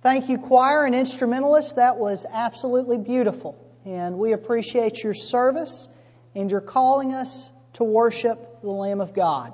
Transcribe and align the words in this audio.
Thank 0.00 0.28
you, 0.28 0.38
choir 0.38 0.84
and 0.84 0.94
instrumentalists. 0.94 1.72
That 1.72 1.98
was 1.98 2.24
absolutely 2.30 2.98
beautiful. 2.98 3.58
And 3.84 4.16
we 4.16 4.32
appreciate 4.32 5.02
your 5.02 5.14
service 5.14 5.88
and 6.36 6.48
your 6.50 6.60
calling 6.60 7.14
us 7.14 7.50
to 7.74 7.84
worship 7.84 8.60
the 8.62 8.70
Lamb 8.70 9.00
of 9.00 9.12
God. 9.12 9.52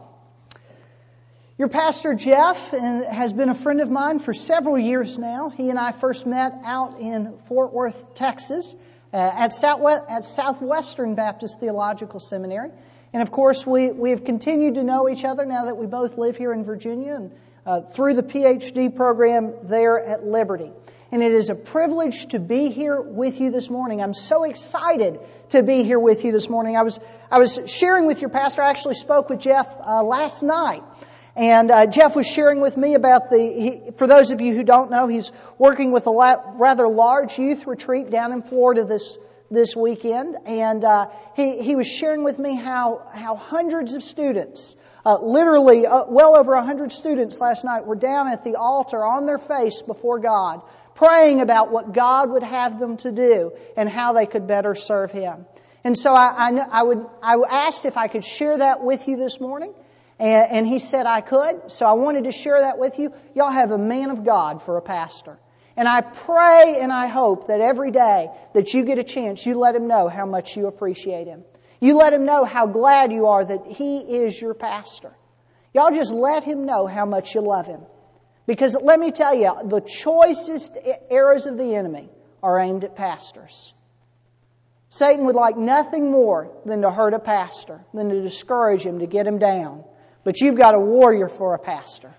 Your 1.56 1.68
pastor 1.68 2.14
Jeff 2.14 2.72
has 2.72 3.32
been 3.32 3.48
a 3.48 3.54
friend 3.54 3.80
of 3.80 3.90
mine 3.90 4.18
for 4.18 4.34
several 4.34 4.76
years 4.76 5.18
now. 5.18 5.48
He 5.48 5.70
and 5.70 5.78
I 5.78 5.92
first 5.92 6.26
met 6.26 6.52
out 6.62 7.00
in 7.00 7.38
Fort 7.46 7.72
Worth, 7.72 8.14
Texas, 8.14 8.76
uh, 9.14 9.16
at, 9.16 9.54
Southwestern 9.54 11.14
Baptist 11.14 11.58
Theological 11.58 12.20
Seminary. 12.20 12.70
And 13.14 13.22
of 13.22 13.30
course, 13.30 13.66
we, 13.66 13.92
we 13.92 14.10
have 14.10 14.24
continued 14.24 14.74
to 14.74 14.82
know 14.82 15.08
each 15.08 15.24
other 15.24 15.46
now 15.46 15.66
that 15.66 15.78
we 15.78 15.86
both 15.86 16.18
live 16.18 16.36
here 16.36 16.52
in 16.52 16.64
Virginia 16.64 17.14
and 17.14 17.32
uh, 17.66 17.80
through 17.80 18.14
the 18.14 18.22
PhD 18.22 18.94
program 18.94 19.54
there 19.64 19.98
at 19.98 20.24
Liberty. 20.24 20.70
And 21.12 21.22
it 21.22 21.32
is 21.32 21.48
a 21.48 21.54
privilege 21.54 22.26
to 22.28 22.40
be 22.40 22.70
here 22.70 23.00
with 23.00 23.40
you 23.40 23.50
this 23.50 23.70
morning. 23.70 24.02
I'm 24.02 24.14
so 24.14 24.42
excited 24.42 25.20
to 25.50 25.62
be 25.62 25.84
here 25.84 25.98
with 25.98 26.24
you 26.24 26.32
this 26.32 26.50
morning. 26.50 26.76
I 26.76 26.82
was, 26.82 26.98
I 27.30 27.38
was 27.38 27.60
sharing 27.66 28.06
with 28.06 28.20
your 28.20 28.30
pastor, 28.30 28.62
I 28.62 28.70
actually 28.70 28.94
spoke 28.94 29.30
with 29.30 29.38
Jeff 29.38 29.68
uh, 29.80 30.02
last 30.02 30.42
night. 30.42 30.82
And 31.36 31.70
uh, 31.70 31.86
Jeff 31.86 32.14
was 32.14 32.26
sharing 32.26 32.60
with 32.60 32.76
me 32.76 32.94
about 32.94 33.30
the, 33.30 33.38
he, 33.38 33.90
for 33.96 34.06
those 34.06 34.30
of 34.30 34.40
you 34.40 34.54
who 34.54 34.62
don't 34.62 34.90
know, 34.90 35.08
he's 35.08 35.32
working 35.58 35.90
with 35.90 36.06
a 36.06 36.10
la- 36.10 36.42
rather 36.54 36.86
large 36.86 37.38
youth 37.38 37.66
retreat 37.66 38.10
down 38.10 38.32
in 38.32 38.42
Florida 38.42 38.84
this, 38.84 39.18
this 39.50 39.74
weekend. 39.74 40.36
And 40.46 40.84
uh, 40.84 41.10
he, 41.34 41.60
he 41.60 41.74
was 41.74 41.88
sharing 41.88 42.22
with 42.22 42.38
me 42.38 42.54
how, 42.54 43.06
how 43.12 43.34
hundreds 43.34 43.94
of 43.94 44.02
students 44.02 44.76
uh, 45.04 45.18
literally, 45.20 45.86
uh, 45.86 46.04
well 46.08 46.36
over 46.36 46.54
100 46.54 46.90
students 46.90 47.40
last 47.40 47.64
night 47.64 47.86
were 47.86 47.96
down 47.96 48.28
at 48.28 48.44
the 48.44 48.56
altar 48.56 49.04
on 49.04 49.26
their 49.26 49.38
face 49.38 49.82
before 49.82 50.18
God, 50.18 50.62
praying 50.94 51.40
about 51.40 51.70
what 51.70 51.92
God 51.92 52.30
would 52.30 52.42
have 52.42 52.78
them 52.78 52.96
to 52.98 53.12
do 53.12 53.52
and 53.76 53.88
how 53.88 54.12
they 54.12 54.26
could 54.26 54.46
better 54.46 54.74
serve 54.74 55.10
Him. 55.10 55.46
And 55.84 55.96
so 55.96 56.14
I, 56.14 56.48
I, 56.50 56.80
I 56.80 56.82
would, 56.82 57.06
I 57.22 57.36
asked 57.50 57.84
if 57.84 57.98
I 57.98 58.08
could 58.08 58.24
share 58.24 58.56
that 58.56 58.82
with 58.82 59.06
you 59.06 59.16
this 59.16 59.38
morning. 59.38 59.74
And, 60.18 60.50
and 60.50 60.66
he 60.66 60.78
said 60.78 61.06
I 61.06 61.20
could. 61.20 61.70
So 61.70 61.86
I 61.86 61.92
wanted 61.92 62.24
to 62.24 62.32
share 62.32 62.60
that 62.60 62.78
with 62.78 62.98
you. 62.98 63.12
Y'all 63.34 63.50
have 63.50 63.70
a 63.70 63.78
man 63.78 64.10
of 64.10 64.24
God 64.24 64.62
for 64.62 64.76
a 64.78 64.82
pastor. 64.82 65.38
And 65.76 65.88
I 65.88 66.02
pray 66.02 66.78
and 66.80 66.92
I 66.92 67.08
hope 67.08 67.48
that 67.48 67.60
every 67.60 67.90
day 67.90 68.30
that 68.54 68.72
you 68.72 68.84
get 68.84 68.98
a 68.98 69.04
chance, 69.04 69.44
you 69.44 69.58
let 69.58 69.74
him 69.74 69.88
know 69.88 70.08
how 70.08 70.24
much 70.24 70.56
you 70.56 70.68
appreciate 70.68 71.26
him. 71.26 71.44
You 71.84 71.98
let 71.98 72.14
him 72.14 72.24
know 72.24 72.46
how 72.46 72.66
glad 72.66 73.12
you 73.12 73.26
are 73.26 73.44
that 73.44 73.66
he 73.66 73.98
is 73.98 74.40
your 74.40 74.54
pastor. 74.54 75.12
Y'all 75.74 75.90
just 75.90 76.14
let 76.14 76.42
him 76.42 76.64
know 76.64 76.86
how 76.86 77.04
much 77.04 77.34
you 77.34 77.42
love 77.42 77.66
him. 77.66 77.82
Because 78.46 78.74
let 78.74 78.98
me 78.98 79.12
tell 79.12 79.34
you, 79.34 79.52
the 79.66 79.82
choicest 79.82 80.78
arrows 81.10 81.44
of 81.44 81.58
the 81.58 81.74
enemy 81.74 82.08
are 82.42 82.58
aimed 82.58 82.84
at 82.84 82.96
pastors. 82.96 83.74
Satan 84.88 85.26
would 85.26 85.34
like 85.34 85.58
nothing 85.58 86.10
more 86.10 86.50
than 86.64 86.80
to 86.80 86.90
hurt 86.90 87.12
a 87.12 87.18
pastor, 87.18 87.84
than 87.92 88.08
to 88.08 88.22
discourage 88.22 88.82
him, 88.82 89.00
to 89.00 89.06
get 89.06 89.26
him 89.26 89.36
down. 89.38 89.84
But 90.24 90.40
you've 90.40 90.56
got 90.56 90.74
a 90.74 90.80
warrior 90.80 91.28
for 91.28 91.52
a 91.52 91.58
pastor. 91.58 92.14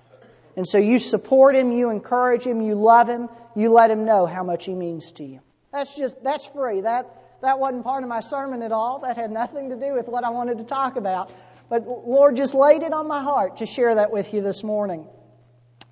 And 0.55 0.67
so 0.67 0.77
you 0.77 0.99
support 0.99 1.55
him, 1.55 1.71
you 1.71 1.89
encourage 1.89 2.43
him, 2.43 2.61
you 2.61 2.75
love 2.75 3.09
him, 3.09 3.29
you 3.55 3.71
let 3.71 3.89
him 3.89 4.05
know 4.05 4.27
how 4.27 4.43
much 4.43 4.65
he 4.65 4.75
means 4.75 5.13
to 5.13 5.23
you. 5.25 5.39
That's 5.71 5.97
just, 5.97 6.23
that's 6.23 6.45
free. 6.45 6.81
That, 6.81 7.09
that 7.41 7.59
wasn't 7.59 7.83
part 7.83 8.03
of 8.03 8.09
my 8.09 8.19
sermon 8.19 8.61
at 8.61 8.71
all. 8.71 8.99
That 8.99 9.17
had 9.17 9.31
nothing 9.31 9.69
to 9.69 9.75
do 9.75 9.93
with 9.93 10.07
what 10.07 10.23
I 10.23 10.29
wanted 10.29 10.57
to 10.59 10.63
talk 10.63 10.95
about. 10.95 11.31
But 11.69 11.87
Lord 11.87 12.35
just 12.37 12.53
laid 12.53 12.83
it 12.83 12.93
on 12.93 13.07
my 13.07 13.21
heart 13.21 13.57
to 13.57 13.65
share 13.65 13.95
that 13.95 14.11
with 14.11 14.33
you 14.33 14.41
this 14.41 14.63
morning. 14.63 15.07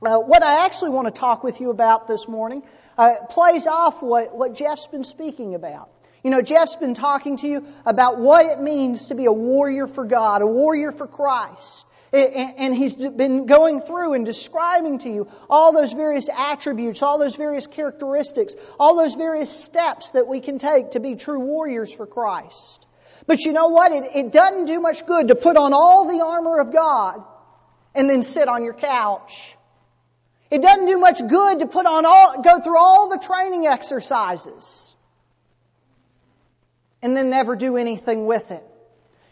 Uh, 0.05 0.19
what 0.19 0.43
I 0.43 0.65
actually 0.65 0.91
want 0.91 1.07
to 1.07 1.13
talk 1.13 1.43
with 1.43 1.61
you 1.61 1.69
about 1.69 2.07
this 2.07 2.27
morning 2.27 2.63
uh, 2.97 3.15
plays 3.29 3.67
off 3.67 4.01
what, 4.01 4.35
what 4.35 4.53
Jeff's 4.53 4.87
been 4.87 5.03
speaking 5.03 5.55
about. 5.55 5.89
You 6.23 6.29
know, 6.29 6.41
Jeff's 6.41 6.75
been 6.75 6.93
talking 6.93 7.37
to 7.37 7.47
you 7.47 7.67
about 7.85 8.17
what 8.17 8.45
it 8.45 8.61
means 8.61 9.07
to 9.07 9.15
be 9.15 9.25
a 9.25 9.31
warrior 9.31 9.87
for 9.87 10.05
God, 10.05 10.41
a 10.41 10.47
warrior 10.47 10.91
for 10.91 11.07
Christ. 11.07 11.87
And 12.13 12.75
he's 12.75 12.93
been 12.93 13.47
going 13.47 13.81
through 13.81 14.13
and 14.13 14.23
describing 14.23 14.99
to 14.99 15.09
you 15.09 15.27
all 15.49 15.73
those 15.73 15.93
various 15.93 16.29
attributes, 16.29 17.01
all 17.01 17.17
those 17.17 17.35
various 17.35 17.65
characteristics, 17.65 18.55
all 18.79 18.95
those 18.95 19.15
various 19.15 19.49
steps 19.49 20.11
that 20.11 20.27
we 20.27 20.39
can 20.39 20.59
take 20.59 20.91
to 20.91 20.99
be 20.99 21.15
true 21.15 21.39
warriors 21.39 21.91
for 21.91 22.05
Christ. 22.05 22.85
But 23.25 23.45
you 23.45 23.51
know 23.51 23.69
what? 23.69 23.91
It, 23.91 24.11
it 24.15 24.31
doesn't 24.31 24.65
do 24.65 24.79
much 24.79 25.07
good 25.07 25.29
to 25.29 25.35
put 25.35 25.57
on 25.57 25.73
all 25.73 26.07
the 26.07 26.23
armor 26.23 26.59
of 26.59 26.71
God 26.71 27.23
and 27.95 28.07
then 28.07 28.21
sit 28.21 28.47
on 28.47 28.63
your 28.63 28.73
couch. 28.75 29.57
It 30.51 30.61
doesn't 30.61 30.85
do 30.85 30.99
much 30.99 31.19
good 31.27 31.59
to 31.59 31.65
put 31.65 31.87
on 31.87 32.05
all, 32.05 32.43
go 32.43 32.59
through 32.59 32.77
all 32.77 33.09
the 33.09 33.17
training 33.17 33.65
exercises 33.65 34.95
and 37.01 37.17
then 37.17 37.31
never 37.31 37.55
do 37.55 37.75
anything 37.75 38.27
with 38.27 38.51
it. 38.51 38.63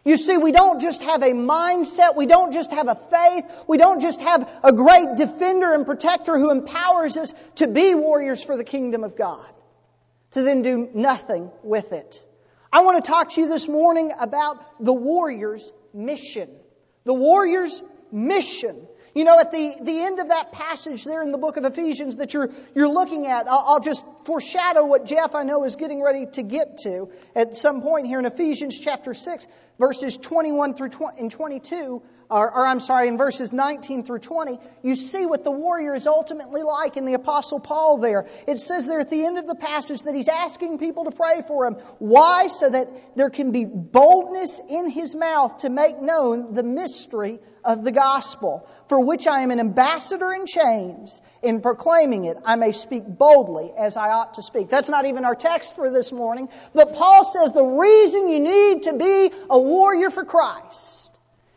You 0.03 0.17
see, 0.17 0.38
we 0.38 0.51
don't 0.51 0.81
just 0.81 1.03
have 1.03 1.22
a 1.22 1.31
mindset, 1.31 2.16
we 2.16 2.25
don't 2.25 2.51
just 2.51 2.72
have 2.72 2.88
a 2.88 2.95
faith, 2.95 3.45
we 3.67 3.78
don't 3.78 4.01
just 4.01 4.19
have 4.19 4.51
a 4.63 4.73
great 4.73 5.16
defender 5.16 5.73
and 5.73 5.85
protector 5.85 6.39
who 6.39 6.50
empowers 6.50 7.17
us 7.17 7.34
to 7.57 7.67
be 7.67 7.94
warriors 7.94 8.44
for 8.44 8.57
the 8.57 8.63
kingdom 8.63 9.03
of 9.03 9.16
God, 9.16 9.45
to 10.31 10.41
then 10.41 10.63
do 10.63 10.90
nothing 10.95 11.51
with 11.61 11.94
it. 11.94 12.25
I 12.73 12.81
want 12.81 13.03
to 13.03 13.11
talk 13.11 13.31
to 13.31 13.41
you 13.41 13.47
this 13.47 13.67
morning 13.67 14.11
about 14.19 14.84
the 14.84 14.94
warrior's 14.94 15.72
mission. 15.94 16.50
The 17.03 17.13
warrior's 17.13 17.84
mission. 18.11 18.88
You 19.13 19.25
know, 19.25 19.38
at 19.38 19.51
the, 19.51 19.75
the 19.81 20.00
end 20.03 20.19
of 20.19 20.29
that 20.29 20.53
passage 20.53 21.03
there 21.03 21.22
in 21.22 21.34
the 21.34 21.38
book 21.38 21.57
of 21.57 21.66
Ephesians 21.66 22.16
that 22.16 22.34
you're, 22.34 22.50
you're 22.73 22.88
looking 22.88 23.28
at, 23.28 23.45
I'll, 23.50 23.63
I'll 23.67 23.79
just 23.81 24.06
foreshadow 24.23 24.85
what 24.85 25.06
Jeff 25.06 25.35
I 25.35 25.44
know 25.44 25.66
is 25.66 25.75
getting 25.75 26.01
ready 26.01 26.28
to 26.28 26.44
get 26.44 26.78
to 26.84 27.09
at 27.35 27.56
some 27.56 27.81
point 27.81 28.07
here 28.07 28.19
in 28.19 28.25
Ephesians 28.25 28.79
chapter 28.79 29.13
6, 29.13 29.47
verses 29.81 30.15
21 30.15 30.75
through 30.75 30.89
20, 30.89 31.19
and 31.19 31.31
22 31.31 32.01
or, 32.31 32.49
or, 32.49 32.65
I'm 32.65 32.79
sorry, 32.79 33.09
in 33.09 33.17
verses 33.17 33.51
19 33.51 34.03
through 34.05 34.19
20, 34.19 34.57
you 34.83 34.95
see 34.95 35.25
what 35.25 35.43
the 35.43 35.51
warrior 35.51 35.93
is 35.93 36.07
ultimately 36.07 36.63
like 36.63 36.95
in 36.95 37.03
the 37.03 37.13
Apostle 37.13 37.59
Paul 37.59 37.97
there. 37.97 38.25
It 38.47 38.57
says 38.57 38.87
there 38.87 39.01
at 39.01 39.09
the 39.09 39.25
end 39.25 39.37
of 39.37 39.45
the 39.45 39.55
passage 39.55 40.03
that 40.03 40.15
he's 40.15 40.29
asking 40.29 40.79
people 40.79 41.03
to 41.03 41.11
pray 41.11 41.41
for 41.45 41.65
him. 41.65 41.73
Why? 41.99 42.47
So 42.47 42.69
that 42.69 43.17
there 43.17 43.29
can 43.29 43.51
be 43.51 43.65
boldness 43.65 44.61
in 44.69 44.89
his 44.89 45.13
mouth 45.13 45.57
to 45.59 45.69
make 45.69 46.01
known 46.01 46.53
the 46.53 46.63
mystery 46.63 47.39
of 47.65 47.83
the 47.83 47.91
gospel, 47.91 48.67
for 48.87 48.99
which 49.03 49.27
I 49.27 49.41
am 49.41 49.51
an 49.51 49.59
ambassador 49.59 50.33
in 50.33 50.45
chains. 50.45 51.21
In 51.43 51.61
proclaiming 51.61 52.25
it, 52.25 52.37
I 52.45 52.55
may 52.55 52.71
speak 52.71 53.03
boldly 53.05 53.71
as 53.77 53.97
I 53.97 54.09
ought 54.09 54.35
to 54.35 54.41
speak. 54.41 54.69
That's 54.69 54.89
not 54.89 55.05
even 55.05 55.25
our 55.25 55.35
text 55.35 55.75
for 55.75 55.89
this 55.89 56.11
morning, 56.11 56.49
but 56.73 56.93
Paul 56.93 57.25
says 57.25 57.51
the 57.51 57.63
reason 57.63 58.29
you 58.29 58.39
need 58.39 58.83
to 58.83 58.93
be 58.93 59.31
a 59.49 59.59
warrior 59.71 60.09
for 60.09 60.25
Christ 60.25 61.11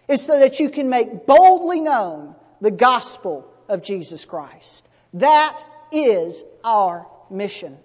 is 0.09 0.25
so 0.25 0.39
that 0.39 0.61
you 0.61 0.71
can 0.71 0.89
make 0.89 1.27
boldly 1.27 1.81
known 1.81 2.35
the 2.61 2.71
gospel 2.71 3.51
of 3.69 3.83
Jesus 3.83 4.25
Christ. 4.25 4.87
That 5.15 5.63
is 5.93 6.43
our 6.63 7.07
mission. 7.31 7.77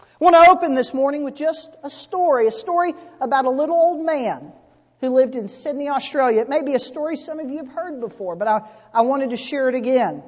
I 0.00 0.24
want 0.24 0.34
to 0.34 0.50
open 0.50 0.74
this 0.74 0.92
morning 0.92 1.24
with 1.24 1.36
just 1.36 1.74
a 1.84 1.90
story, 1.90 2.46
a 2.46 2.50
story 2.50 2.92
about 3.20 3.44
a 3.44 3.50
little 3.50 3.76
old 3.76 4.04
man 4.04 4.52
who 5.00 5.10
lived 5.10 5.36
in 5.36 5.46
Sydney, 5.46 5.88
Australia. 5.88 6.40
It 6.40 6.48
may 6.48 6.62
be 6.62 6.74
a 6.74 6.80
story 6.80 7.16
some 7.16 7.38
of 7.38 7.48
you 7.48 7.58
have 7.58 7.68
heard 7.68 8.00
before, 8.00 8.34
but 8.34 8.48
I, 8.48 8.68
I 8.92 9.02
wanted 9.02 9.30
to 9.30 9.36
share 9.36 9.68
it 9.68 9.76
again. 9.76 10.22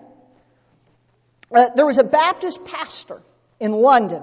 Uh, 1.52 1.70
there 1.74 1.86
was 1.86 1.98
a 1.98 2.04
Baptist 2.04 2.64
pastor 2.64 3.20
in 3.58 3.72
London. 3.72 4.22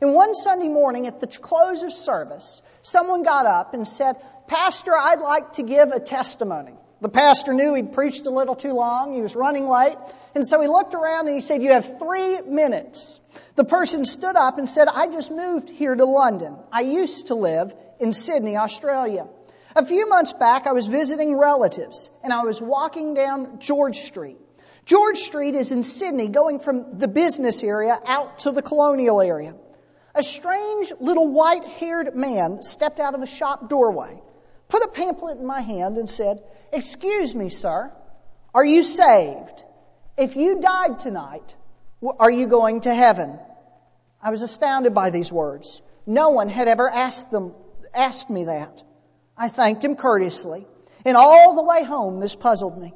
And 0.00 0.14
one 0.14 0.34
Sunday 0.34 0.68
morning 0.68 1.06
at 1.06 1.20
the 1.20 1.26
close 1.26 1.82
of 1.82 1.92
service, 1.92 2.62
someone 2.82 3.22
got 3.22 3.46
up 3.46 3.74
and 3.74 3.86
said, 3.86 4.16
Pastor, 4.46 4.92
I'd 4.96 5.20
like 5.20 5.54
to 5.54 5.62
give 5.62 5.90
a 5.90 6.00
testimony. 6.00 6.74
The 7.00 7.08
pastor 7.10 7.52
knew 7.52 7.74
he'd 7.74 7.92
preached 7.92 8.24
a 8.26 8.30
little 8.30 8.54
too 8.54 8.72
long. 8.72 9.14
He 9.14 9.20
was 9.20 9.36
running 9.36 9.68
late. 9.68 9.96
And 10.34 10.46
so 10.46 10.60
he 10.60 10.66
looked 10.66 10.94
around 10.94 11.26
and 11.26 11.34
he 11.34 11.42
said, 11.42 11.62
You 11.62 11.72
have 11.72 11.98
three 11.98 12.40
minutes. 12.40 13.20
The 13.54 13.64
person 13.64 14.04
stood 14.04 14.34
up 14.34 14.56
and 14.56 14.68
said, 14.68 14.88
I 14.88 15.06
just 15.06 15.30
moved 15.30 15.68
here 15.68 15.94
to 15.94 16.04
London. 16.04 16.56
I 16.72 16.80
used 16.82 17.28
to 17.28 17.34
live 17.34 17.74
in 18.00 18.12
Sydney, 18.12 18.56
Australia. 18.56 19.28
A 19.74 19.84
few 19.84 20.08
months 20.08 20.32
back, 20.32 20.66
I 20.66 20.72
was 20.72 20.86
visiting 20.86 21.36
relatives 21.36 22.10
and 22.24 22.32
I 22.32 22.44
was 22.44 22.62
walking 22.62 23.12
down 23.12 23.58
George 23.58 23.98
Street. 23.98 24.38
George 24.86 25.18
Street 25.18 25.54
is 25.54 25.72
in 25.72 25.82
Sydney, 25.82 26.28
going 26.28 26.60
from 26.60 26.98
the 26.98 27.08
business 27.08 27.62
area 27.62 27.98
out 28.06 28.38
to 28.40 28.52
the 28.52 28.62
colonial 28.62 29.20
area. 29.20 29.54
A 30.16 30.22
strange 30.22 30.92
little 30.98 31.28
white 31.28 31.64
haired 31.64 32.16
man 32.16 32.62
stepped 32.62 32.98
out 32.98 33.14
of 33.14 33.22
a 33.22 33.26
shop 33.26 33.68
doorway 33.68 34.20
put 34.68 34.82
a 34.82 34.88
pamphlet 34.88 35.38
in 35.38 35.46
my 35.46 35.60
hand 35.60 35.98
and 35.98 36.08
said, 36.08 36.42
Excuse 36.72 37.34
me, 37.34 37.48
sir, 37.48 37.92
are 38.54 38.64
you 38.64 38.82
saved? 38.82 39.64
If 40.16 40.36
you 40.36 40.60
died 40.60 40.98
tonight, 40.98 41.54
are 42.18 42.30
you 42.30 42.46
going 42.46 42.80
to 42.80 42.94
heaven? 42.94 43.38
I 44.22 44.30
was 44.30 44.42
astounded 44.42 44.94
by 44.94 45.10
these 45.10 45.32
words. 45.32 45.82
No 46.06 46.30
one 46.30 46.48
had 46.48 46.68
ever 46.68 46.90
asked 46.90 47.30
them, 47.30 47.54
asked 47.94 48.30
me 48.30 48.44
that. 48.44 48.82
I 49.36 49.48
thanked 49.48 49.84
him 49.84 49.96
courteously. 49.96 50.66
And 51.04 51.16
all 51.16 51.54
the 51.54 51.62
way 51.62 51.84
home, 51.84 52.18
this 52.20 52.34
puzzled 52.34 52.80
me. 52.80 52.94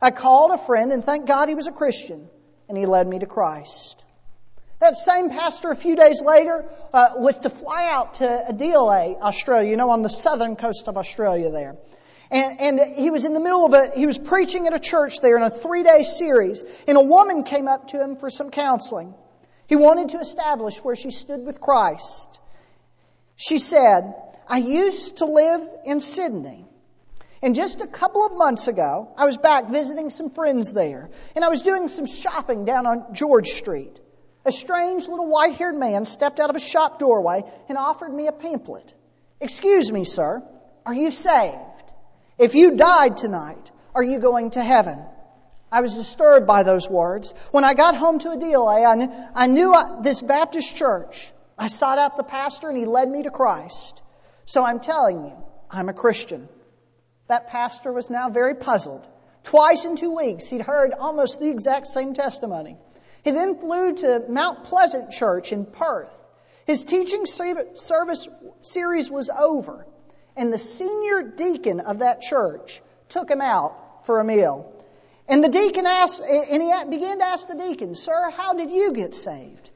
I 0.00 0.10
called 0.10 0.52
a 0.52 0.58
friend 0.58 0.92
and 0.92 1.02
thank 1.02 1.26
God 1.26 1.48
he 1.48 1.54
was 1.54 1.66
a 1.66 1.72
Christian, 1.72 2.28
and 2.68 2.78
he 2.78 2.86
led 2.86 3.08
me 3.08 3.18
to 3.18 3.26
Christ. 3.26 4.04
That 4.80 4.96
same 4.96 5.28
pastor, 5.30 5.70
a 5.70 5.76
few 5.76 5.96
days 5.96 6.22
later, 6.22 6.64
uh, 6.92 7.14
was 7.16 7.38
to 7.40 7.50
fly 7.50 7.88
out 7.90 8.14
to 8.14 8.48
Adelaide, 8.48 9.16
Australia, 9.20 9.68
you 9.70 9.76
know, 9.76 9.90
on 9.90 10.02
the 10.02 10.10
southern 10.10 10.54
coast 10.54 10.86
of 10.86 10.96
Australia 10.96 11.50
there. 11.50 11.76
And, 12.30 12.60
and 12.60 12.96
he 12.96 13.10
was 13.10 13.24
in 13.24 13.32
the 13.32 13.40
middle 13.40 13.66
of 13.66 13.72
a, 13.74 13.90
he 13.96 14.06
was 14.06 14.18
preaching 14.18 14.66
at 14.66 14.74
a 14.74 14.78
church 14.78 15.20
there 15.20 15.36
in 15.36 15.42
a 15.42 15.50
three 15.50 15.82
day 15.82 16.04
series, 16.04 16.62
and 16.86 16.96
a 16.96 17.02
woman 17.02 17.42
came 17.42 17.66
up 17.66 17.88
to 17.88 18.02
him 18.02 18.16
for 18.16 18.30
some 18.30 18.50
counseling. 18.50 19.14
He 19.66 19.76
wanted 19.76 20.10
to 20.10 20.18
establish 20.18 20.78
where 20.78 20.96
she 20.96 21.10
stood 21.10 21.44
with 21.44 21.60
Christ. 21.60 22.40
She 23.36 23.58
said, 23.58 24.14
I 24.46 24.58
used 24.58 25.18
to 25.18 25.24
live 25.24 25.62
in 25.84 26.00
Sydney. 26.00 26.66
And 27.42 27.54
just 27.54 27.80
a 27.80 27.86
couple 27.86 28.24
of 28.26 28.36
months 28.36 28.68
ago, 28.68 29.12
I 29.16 29.26
was 29.26 29.36
back 29.36 29.68
visiting 29.68 30.10
some 30.10 30.30
friends 30.30 30.72
there, 30.72 31.10
and 31.34 31.44
I 31.44 31.48
was 31.48 31.62
doing 31.62 31.88
some 31.88 32.06
shopping 32.06 32.64
down 32.64 32.86
on 32.86 33.14
George 33.14 33.48
Street. 33.48 34.00
A 34.44 34.52
strange 34.52 35.08
little 35.08 35.26
white 35.26 35.54
haired 35.54 35.74
man 35.74 36.04
stepped 36.04 36.40
out 36.40 36.50
of 36.50 36.56
a 36.56 36.60
shop 36.60 36.98
doorway 36.98 37.44
and 37.68 37.76
offered 37.76 38.12
me 38.12 38.26
a 38.28 38.32
pamphlet. 38.32 38.94
Excuse 39.40 39.92
me, 39.92 40.04
sir, 40.04 40.42
are 40.86 40.94
you 40.94 41.10
saved? 41.10 41.58
If 42.38 42.54
you 42.54 42.76
died 42.76 43.16
tonight, 43.16 43.70
are 43.94 44.02
you 44.02 44.18
going 44.18 44.50
to 44.50 44.62
heaven? 44.62 44.98
I 45.70 45.82
was 45.82 45.96
disturbed 45.96 46.46
by 46.46 46.62
those 46.62 46.88
words. 46.88 47.34
When 47.50 47.64
I 47.64 47.74
got 47.74 47.94
home 47.94 48.18
to 48.20 48.30
Adelaide, 48.30 48.84
I 48.84 48.94
knew, 48.94 49.12
I 49.34 49.46
knew 49.48 50.02
this 50.02 50.22
Baptist 50.22 50.76
church. 50.76 51.32
I 51.58 51.66
sought 51.66 51.98
out 51.98 52.16
the 52.16 52.22
pastor 52.22 52.68
and 52.68 52.78
he 52.78 52.86
led 52.86 53.08
me 53.08 53.24
to 53.24 53.30
Christ. 53.30 54.02
So 54.46 54.64
I'm 54.64 54.80
telling 54.80 55.24
you, 55.24 55.32
I'm 55.70 55.88
a 55.88 55.92
Christian. 55.92 56.48
That 57.26 57.48
pastor 57.48 57.92
was 57.92 58.08
now 58.08 58.30
very 58.30 58.54
puzzled. 58.54 59.06
Twice 59.42 59.84
in 59.84 59.96
two 59.96 60.14
weeks, 60.16 60.46
he'd 60.46 60.62
heard 60.62 60.92
almost 60.92 61.40
the 61.40 61.50
exact 61.50 61.86
same 61.86 62.14
testimony. 62.14 62.78
He 63.24 63.30
then 63.30 63.58
flew 63.58 63.94
to 63.94 64.24
Mount 64.28 64.64
Pleasant 64.64 65.10
Church 65.10 65.52
in 65.52 65.66
Perth. 65.66 66.12
His 66.66 66.84
teaching 66.84 67.24
service 67.26 68.28
series 68.60 69.10
was 69.10 69.30
over, 69.30 69.86
and 70.36 70.52
the 70.52 70.58
senior 70.58 71.22
deacon 71.22 71.80
of 71.80 72.00
that 72.00 72.20
church 72.20 72.82
took 73.08 73.30
him 73.30 73.40
out 73.40 74.06
for 74.06 74.20
a 74.20 74.24
meal. 74.24 74.72
And 75.28 75.42
the 75.42 75.48
deacon 75.48 75.86
asked, 75.86 76.22
and 76.22 76.62
he 76.62 76.90
began 76.90 77.18
to 77.18 77.24
ask 77.24 77.48
the 77.48 77.54
deacon, 77.54 77.94
Sir, 77.94 78.30
how 78.30 78.54
did 78.54 78.70
you 78.70 78.92
get 78.92 79.14
saved? 79.14 79.70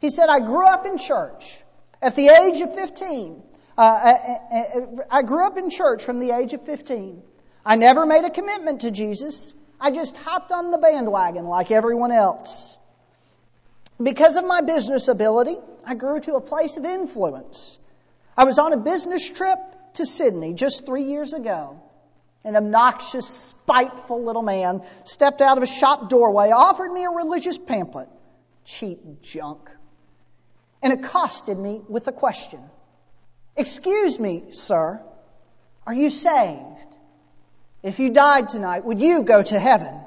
He 0.00 0.10
said, 0.10 0.28
I 0.28 0.40
grew 0.40 0.66
up 0.66 0.86
in 0.86 0.98
church. 0.98 1.62
At 2.00 2.14
the 2.14 2.28
age 2.28 2.60
of 2.60 2.74
15, 2.74 3.42
uh, 3.76 3.80
I, 3.80 5.18
I 5.18 5.22
grew 5.22 5.46
up 5.46 5.56
in 5.56 5.70
church 5.70 6.04
from 6.04 6.20
the 6.20 6.30
age 6.32 6.52
of 6.52 6.64
15. 6.64 7.22
I 7.64 7.76
never 7.76 8.06
made 8.06 8.24
a 8.24 8.30
commitment 8.30 8.82
to 8.82 8.90
Jesus. 8.90 9.54
I 9.80 9.90
just 9.90 10.16
hopped 10.16 10.52
on 10.52 10.70
the 10.70 10.78
bandwagon 10.78 11.46
like 11.46 11.70
everyone 11.70 12.12
else. 12.12 12.78
Because 14.02 14.36
of 14.36 14.44
my 14.44 14.60
business 14.60 15.08
ability, 15.08 15.56
I 15.84 15.94
grew 15.94 16.20
to 16.20 16.36
a 16.36 16.40
place 16.40 16.76
of 16.76 16.84
influence. 16.84 17.78
I 18.36 18.44
was 18.44 18.58
on 18.58 18.72
a 18.72 18.76
business 18.76 19.28
trip 19.28 19.58
to 19.94 20.06
Sydney 20.06 20.54
just 20.54 20.86
three 20.86 21.04
years 21.04 21.32
ago. 21.32 21.80
An 22.44 22.54
obnoxious, 22.54 23.26
spiteful 23.26 24.22
little 24.22 24.42
man 24.42 24.82
stepped 25.04 25.42
out 25.42 25.56
of 25.56 25.64
a 25.64 25.66
shop 25.66 26.08
doorway, 26.08 26.50
offered 26.50 26.92
me 26.92 27.04
a 27.04 27.10
religious 27.10 27.58
pamphlet, 27.58 28.08
cheap 28.64 29.22
junk, 29.22 29.68
and 30.80 30.92
accosted 30.92 31.58
me 31.58 31.80
with 31.88 32.06
a 32.06 32.12
question 32.12 32.60
Excuse 33.56 34.20
me, 34.20 34.44
sir, 34.52 35.02
are 35.84 35.94
you 35.94 36.10
saved? 36.10 36.62
If 37.82 37.98
you 37.98 38.10
died 38.10 38.48
tonight, 38.48 38.84
would 38.84 39.00
you 39.00 39.24
go 39.24 39.42
to 39.42 39.58
heaven? 39.58 40.00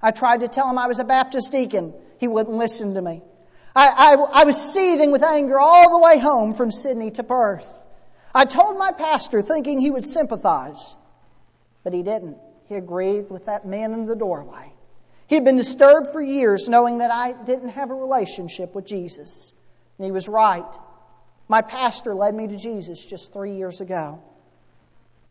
I 0.00 0.12
tried 0.12 0.40
to 0.40 0.48
tell 0.48 0.70
him 0.70 0.78
I 0.78 0.86
was 0.86 1.00
a 1.00 1.04
Baptist 1.04 1.50
deacon. 1.50 1.92
He 2.20 2.28
wouldn't 2.28 2.56
listen 2.56 2.94
to 2.94 3.02
me. 3.02 3.22
I, 3.74 3.88
I, 3.88 4.42
I 4.42 4.44
was 4.44 4.74
seething 4.74 5.10
with 5.10 5.22
anger 5.22 5.58
all 5.58 5.90
the 5.90 5.98
way 5.98 6.18
home 6.18 6.52
from 6.52 6.70
Sydney 6.70 7.10
to 7.12 7.22
Perth. 7.22 7.66
I 8.34 8.44
told 8.44 8.76
my 8.76 8.92
pastor, 8.92 9.40
thinking 9.40 9.80
he 9.80 9.90
would 9.90 10.04
sympathize, 10.04 10.94
but 11.82 11.94
he 11.94 12.02
didn't. 12.02 12.36
He 12.68 12.74
agreed 12.74 13.30
with 13.30 13.46
that 13.46 13.66
man 13.66 13.94
in 13.94 14.04
the 14.04 14.14
doorway. 14.14 14.70
He 15.28 15.34
had 15.34 15.44
been 15.44 15.56
disturbed 15.56 16.10
for 16.10 16.20
years 16.20 16.68
knowing 16.68 16.98
that 16.98 17.10
I 17.10 17.32
didn't 17.32 17.70
have 17.70 17.90
a 17.90 17.94
relationship 17.94 18.74
with 18.74 18.84
Jesus. 18.84 19.54
And 19.96 20.04
he 20.04 20.12
was 20.12 20.28
right. 20.28 20.76
My 21.48 21.62
pastor 21.62 22.14
led 22.14 22.34
me 22.34 22.48
to 22.48 22.56
Jesus 22.56 23.02
just 23.02 23.32
three 23.32 23.56
years 23.56 23.80
ago. 23.80 24.22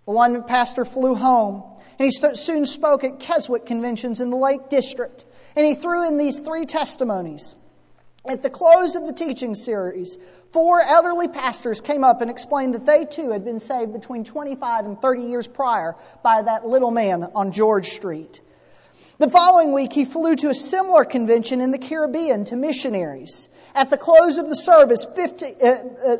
One 0.05 0.43
pastor 0.43 0.85
flew 0.85 1.15
home, 1.15 1.63
and 1.99 2.05
he 2.05 2.11
st- 2.11 2.37
soon 2.37 2.65
spoke 2.65 3.03
at 3.03 3.19
Keswick 3.19 3.65
conventions 3.65 4.21
in 4.21 4.29
the 4.29 4.37
Lake 4.37 4.69
District, 4.69 5.25
and 5.55 5.65
he 5.65 5.75
threw 5.75 6.07
in 6.07 6.17
these 6.17 6.39
three 6.39 6.65
testimonies. 6.65 7.55
At 8.27 8.43
the 8.43 8.49
close 8.49 8.95
of 8.95 9.05
the 9.05 9.13
teaching 9.13 9.55
series, 9.55 10.17
four 10.51 10.81
elderly 10.81 11.29
pastors 11.29 11.79
came 11.79 12.03
up 12.03 12.21
and 12.21 12.29
explained 12.29 12.73
that 12.73 12.85
they 12.85 13.05
too 13.05 13.31
had 13.31 13.45
been 13.45 13.59
saved 13.59 13.93
between 13.93 14.25
25 14.25 14.85
and 14.85 15.01
30 15.01 15.21
years 15.23 15.47
prior 15.47 15.95
by 16.21 16.41
that 16.41 16.67
little 16.67 16.91
man 16.91 17.23
on 17.33 17.51
George 17.51 17.89
Street. 17.89 18.41
The 19.19 19.29
following 19.29 19.73
week, 19.73 19.93
he 19.93 20.05
flew 20.05 20.35
to 20.35 20.49
a 20.49 20.53
similar 20.53 21.05
convention 21.05 21.59
in 21.59 21.71
the 21.71 21.77
Caribbean 21.77 22.45
to 22.45 22.55
missionaries. 22.55 23.49
At 23.75 23.89
the 23.89 23.97
close 23.97 24.37
of 24.37 24.47
the 24.47 24.55
service, 24.55 25.05
50, 25.05 25.45
uh, 25.45 25.67
uh, 25.67 26.17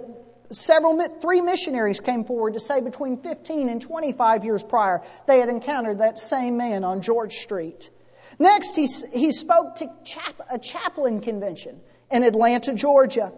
several, 0.51 1.01
three 1.21 1.41
missionaries 1.41 1.99
came 1.99 2.25
forward 2.25 2.53
to 2.53 2.59
say 2.59 2.81
between 2.81 3.17
15 3.17 3.69
and 3.69 3.81
25 3.81 4.45
years 4.45 4.63
prior, 4.63 5.01
they 5.27 5.39
had 5.39 5.49
encountered 5.49 5.99
that 5.99 6.19
same 6.19 6.57
man 6.57 6.83
on 6.83 7.01
George 7.01 7.33
Street. 7.33 7.89
Next, 8.37 8.75
he, 8.75 8.87
he 9.17 9.31
spoke 9.31 9.77
to 9.77 9.91
chap, 10.03 10.35
a 10.49 10.59
chaplain 10.59 11.21
convention 11.21 11.79
in 12.11 12.23
Atlanta, 12.23 12.73
Georgia, 12.73 13.33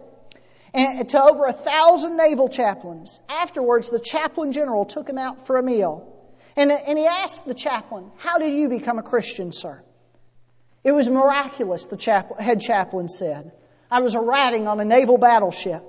and 0.74 1.08
to 1.10 1.22
over 1.22 1.44
a 1.44 1.52
thousand 1.52 2.16
naval 2.16 2.48
chaplains. 2.48 3.20
Afterwards, 3.28 3.90
the 3.90 4.00
chaplain 4.00 4.52
general 4.52 4.84
took 4.84 5.08
him 5.08 5.18
out 5.18 5.46
for 5.46 5.56
a 5.56 5.62
meal. 5.62 6.08
And, 6.56 6.70
and 6.70 6.98
he 6.98 7.06
asked 7.06 7.46
the 7.46 7.54
chaplain, 7.54 8.10
How 8.16 8.38
did 8.38 8.54
you 8.54 8.68
become 8.68 8.98
a 8.98 9.02
Christian, 9.02 9.52
sir? 9.52 9.82
It 10.84 10.92
was 10.92 11.08
miraculous, 11.08 11.86
the 11.86 11.96
chap- 11.96 12.38
head 12.38 12.60
chaplain 12.60 13.08
said. 13.08 13.52
I 13.90 14.00
was 14.00 14.14
a 14.14 14.20
ratting 14.20 14.66
on 14.68 14.80
a 14.80 14.84
naval 14.84 15.18
battleship, 15.18 15.82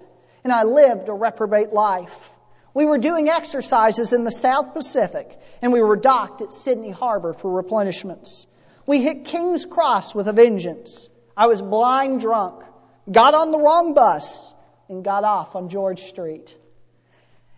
and 0.44 0.51
I 0.51 0.63
lived 0.63 1.10
a 1.10 1.13
reprobate 1.13 1.74
life. 1.74 2.30
We 2.74 2.86
were 2.86 2.98
doing 2.98 3.30
exercises 3.30 4.13
in 4.13 4.24
the 4.24 4.31
South 4.31 4.74
Pacific, 4.74 5.40
and 5.62 5.72
we 5.72 5.81
were 5.81 5.95
docked 5.95 6.42
at 6.42 6.54
Sydney 6.54 6.90
Harbor 6.90 7.33
for 7.33 7.62
replenishments. 7.62 8.47
We 8.85 9.02
hit 9.02 9.26
King's 9.26 9.66
Cross 9.66 10.16
with 10.16 10.28
a 10.28 10.33
vengeance. 10.33 11.07
I 11.38 11.47
was 11.47 11.62
blind 11.62 12.21
drunk, 12.21 12.64
got 13.09 13.33
on 13.33 13.52
the 13.52 13.59
wrong 13.59 13.94
bus, 13.94 14.54
and 14.90 15.04
got 15.04 15.23
off 15.23 15.56
on 15.56 15.69
George 15.69 16.02
Street. 16.02 16.57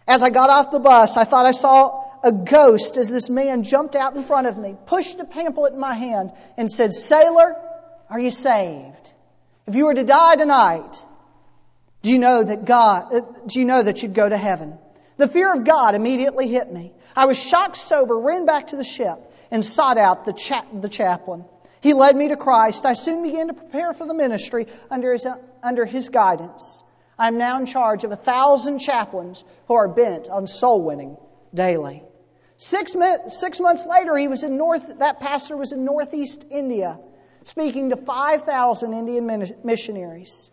As 0.07 0.21
I 0.21 0.29
got 0.29 0.49
off 0.49 0.71
the 0.71 0.79
bus, 0.79 1.17
I 1.17 1.23
thought 1.23 1.45
I 1.45 1.51
saw 1.51 2.03
a 2.23 2.31
ghost 2.31 2.97
as 2.97 3.09
this 3.09 3.29
man 3.29 3.63
jumped 3.63 3.95
out 3.95 4.15
in 4.15 4.23
front 4.23 4.47
of 4.47 4.57
me, 4.57 4.75
pushed 4.85 5.19
a 5.19 5.25
pamphlet 5.25 5.73
in 5.73 5.79
my 5.79 5.93
hand, 5.93 6.33
and 6.57 6.69
said, 6.69 6.93
Sailor, 6.93 7.55
are 8.09 8.19
you 8.19 8.31
saved? 8.31 9.13
If 9.65 9.75
you 9.75 9.85
were 9.85 9.93
to 9.93 10.03
die 10.03 10.35
tonight, 10.35 11.03
do 12.05 12.11
you 12.11 12.19
know 12.19 12.43
that 12.43 12.65
God, 12.65 13.11
uh, 13.11 13.21
do 13.47 13.59
you 13.59 13.65
know 13.65 13.81
that 13.81 14.03
you'd 14.03 14.13
go 14.13 14.29
to 14.29 14.37
heaven? 14.37 14.77
The 15.17 15.27
fear 15.27 15.51
of 15.51 15.63
God 15.63 15.95
immediately 15.95 16.47
hit 16.47 16.71
me. 16.71 16.93
I 17.15 17.25
was 17.25 17.35
shocked 17.35 17.77
sober, 17.77 18.15
ran 18.15 18.45
back 18.45 18.67
to 18.67 18.75
the 18.75 18.83
ship, 18.83 19.17
and 19.49 19.65
sought 19.65 19.97
out 19.97 20.23
the, 20.23 20.33
cha- 20.33 20.67
the 20.71 20.87
chaplain. 20.87 21.45
He 21.81 21.93
led 21.93 22.15
me 22.15 22.27
to 22.27 22.37
Christ. 22.37 22.85
I 22.85 22.93
soon 22.93 23.23
began 23.23 23.47
to 23.47 23.55
prepare 23.55 23.91
for 23.91 24.05
the 24.05 24.13
ministry 24.13 24.67
under 24.91 25.13
his, 25.13 25.25
under 25.63 25.83
his 25.83 26.09
guidance. 26.09 26.83
I 27.17 27.27
am 27.27 27.39
now 27.39 27.57
in 27.59 27.65
charge 27.65 28.03
of 28.03 28.11
a 28.11 28.15
thousand 28.15 28.79
chaplains 28.81 29.43
who 29.67 29.73
are 29.73 29.87
bent 29.87 30.29
on 30.29 30.45
soul 30.45 30.83
winning 30.83 31.17
daily. 31.55 32.03
Six, 32.57 32.95
six 33.29 33.59
months 33.59 33.87
later, 33.87 34.15
he 34.15 34.27
was 34.27 34.43
in 34.43 34.57
North, 34.57 34.99
that 34.99 35.21
pastor 35.21 35.57
was 35.57 35.71
in 35.71 35.83
Northeast 35.83 36.45
India, 36.51 36.99
speaking 37.41 37.89
to 37.89 37.95
5,000 37.95 38.93
Indian 38.93 39.55
missionaries. 39.63 40.51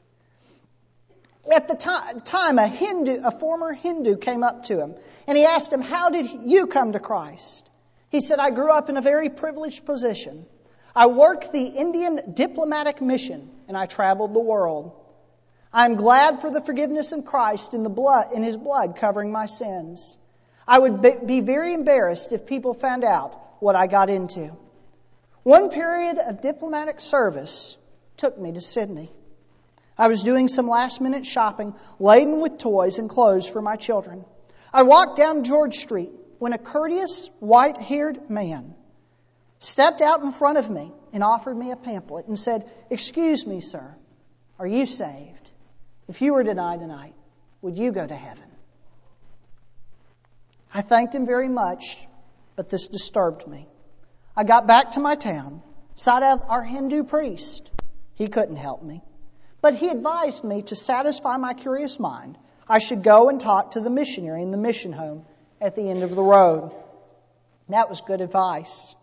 At 1.50 1.66
the 1.66 1.74
time, 1.74 2.58
a 2.58 2.68
Hindu, 2.68 3.20
a 3.24 3.30
former 3.30 3.72
Hindu 3.72 4.16
came 4.16 4.44
up 4.44 4.64
to 4.64 4.78
him 4.78 4.94
and 5.26 5.36
he 5.36 5.44
asked 5.44 5.72
him, 5.72 5.80
How 5.80 6.10
did 6.10 6.30
you 6.30 6.66
come 6.66 6.92
to 6.92 7.00
Christ? 7.00 7.68
He 8.10 8.20
said, 8.20 8.38
I 8.38 8.50
grew 8.50 8.70
up 8.70 8.88
in 8.88 8.96
a 8.96 9.02
very 9.02 9.28
privileged 9.28 9.84
position. 9.84 10.46
I 10.94 11.06
worked 11.06 11.52
the 11.52 11.64
Indian 11.64 12.34
diplomatic 12.34 13.00
mission 13.00 13.50
and 13.66 13.76
I 13.76 13.86
traveled 13.86 14.34
the 14.34 14.40
world. 14.40 14.92
I 15.72 15.86
am 15.86 15.96
glad 15.96 16.40
for 16.40 16.50
the 16.50 16.60
forgiveness 16.60 17.12
in 17.12 17.22
Christ 17.22 17.74
in 17.74 17.82
the 17.82 17.88
blood, 17.88 18.32
in 18.32 18.42
his 18.42 18.56
blood 18.56 18.96
covering 18.96 19.32
my 19.32 19.46
sins. 19.46 20.18
I 20.68 20.78
would 20.78 21.26
be 21.26 21.40
very 21.40 21.72
embarrassed 21.72 22.32
if 22.32 22.46
people 22.46 22.74
found 22.74 23.02
out 23.02 23.40
what 23.58 23.74
I 23.74 23.86
got 23.86 24.10
into. 24.10 24.56
One 25.42 25.70
period 25.70 26.18
of 26.18 26.40
diplomatic 26.40 27.00
service 27.00 27.76
took 28.16 28.38
me 28.38 28.52
to 28.52 28.60
Sydney. 28.60 29.10
I 29.96 30.08
was 30.08 30.22
doing 30.22 30.48
some 30.48 30.68
last 30.68 31.00
minute 31.00 31.26
shopping 31.26 31.74
laden 31.98 32.40
with 32.40 32.58
toys 32.58 32.98
and 32.98 33.08
clothes 33.08 33.46
for 33.46 33.60
my 33.60 33.76
children. 33.76 34.24
I 34.72 34.82
walked 34.82 35.16
down 35.16 35.44
George 35.44 35.76
Street 35.76 36.10
when 36.38 36.52
a 36.52 36.58
courteous, 36.58 37.30
white 37.40 37.80
haired 37.80 38.30
man 38.30 38.74
stepped 39.58 40.00
out 40.00 40.22
in 40.22 40.32
front 40.32 40.58
of 40.58 40.68
me 40.68 40.92
and 41.12 41.22
offered 41.22 41.56
me 41.56 41.70
a 41.70 41.76
pamphlet 41.76 42.26
and 42.26 42.38
said, 42.38 42.68
Excuse 42.90 43.46
me, 43.46 43.60
sir, 43.60 43.94
Are 44.58 44.66
you 44.66 44.86
saved? 44.86 45.50
If 46.08 46.20
you 46.20 46.34
were 46.34 46.42
to 46.42 46.54
die 46.54 46.76
tonight, 46.76 47.14
would 47.60 47.78
you 47.78 47.92
go 47.92 48.06
to 48.06 48.14
heaven? 48.14 48.44
I 50.74 50.82
thanked 50.82 51.14
him 51.14 51.26
very 51.26 51.48
much, 51.48 52.08
but 52.56 52.68
this 52.68 52.88
disturbed 52.88 53.46
me. 53.46 53.68
I 54.36 54.44
got 54.44 54.66
back 54.66 54.92
to 54.92 55.00
my 55.00 55.14
town, 55.14 55.62
sought 55.94 56.22
out 56.22 56.44
our 56.48 56.62
Hindu 56.62 57.04
priest. 57.04 57.70
He 58.14 58.28
couldn't 58.28 58.56
help 58.56 58.82
me. 58.82 59.02
But 59.62 59.76
he 59.76 59.88
advised 59.88 60.42
me 60.42 60.62
to 60.62 60.76
satisfy 60.76 61.36
my 61.36 61.54
curious 61.54 62.00
mind, 62.00 62.36
I 62.68 62.78
should 62.78 63.02
go 63.02 63.28
and 63.28 63.40
talk 63.40 63.72
to 63.72 63.80
the 63.80 63.90
missionary 63.90 64.42
in 64.42 64.50
the 64.50 64.58
mission 64.58 64.92
home 64.92 65.24
at 65.60 65.76
the 65.76 65.88
end 65.88 66.02
of 66.02 66.14
the 66.14 66.22
road. 66.22 66.72
That 67.68 67.88
was 67.88 68.00
good 68.00 68.20
advice. 68.20 68.96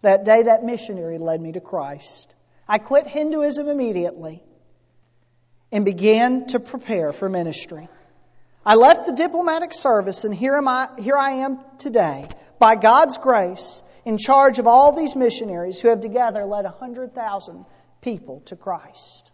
That 0.00 0.24
day, 0.24 0.44
that 0.44 0.64
missionary 0.64 1.18
led 1.18 1.40
me 1.40 1.52
to 1.52 1.60
Christ. 1.60 2.34
I 2.66 2.78
quit 2.78 3.06
Hinduism 3.06 3.68
immediately 3.68 4.42
and 5.70 5.84
began 5.84 6.46
to 6.46 6.60
prepare 6.60 7.12
for 7.12 7.28
ministry. 7.28 7.88
I 8.64 8.76
left 8.76 9.06
the 9.06 9.12
diplomatic 9.12 9.74
service, 9.74 10.24
and 10.24 10.34
here, 10.34 10.56
am 10.56 10.66
I, 10.66 10.88
here 10.98 11.16
I 11.16 11.30
am 11.44 11.60
today, 11.78 12.26
by 12.58 12.74
God's 12.74 13.18
grace, 13.18 13.82
in 14.04 14.16
charge 14.16 14.58
of 14.58 14.66
all 14.66 14.92
these 14.92 15.14
missionaries 15.14 15.80
who 15.80 15.88
have 15.88 16.00
together 16.00 16.44
led 16.44 16.64
100,000 16.64 17.66
people 18.00 18.40
to 18.46 18.56
Christ. 18.56 19.30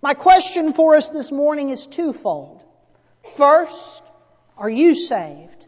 My 0.00 0.14
question 0.14 0.72
for 0.72 0.94
us 0.94 1.08
this 1.08 1.32
morning 1.32 1.70
is 1.70 1.86
twofold. 1.86 2.62
First, 3.36 4.02
are 4.56 4.70
you 4.70 4.94
saved? 4.94 5.66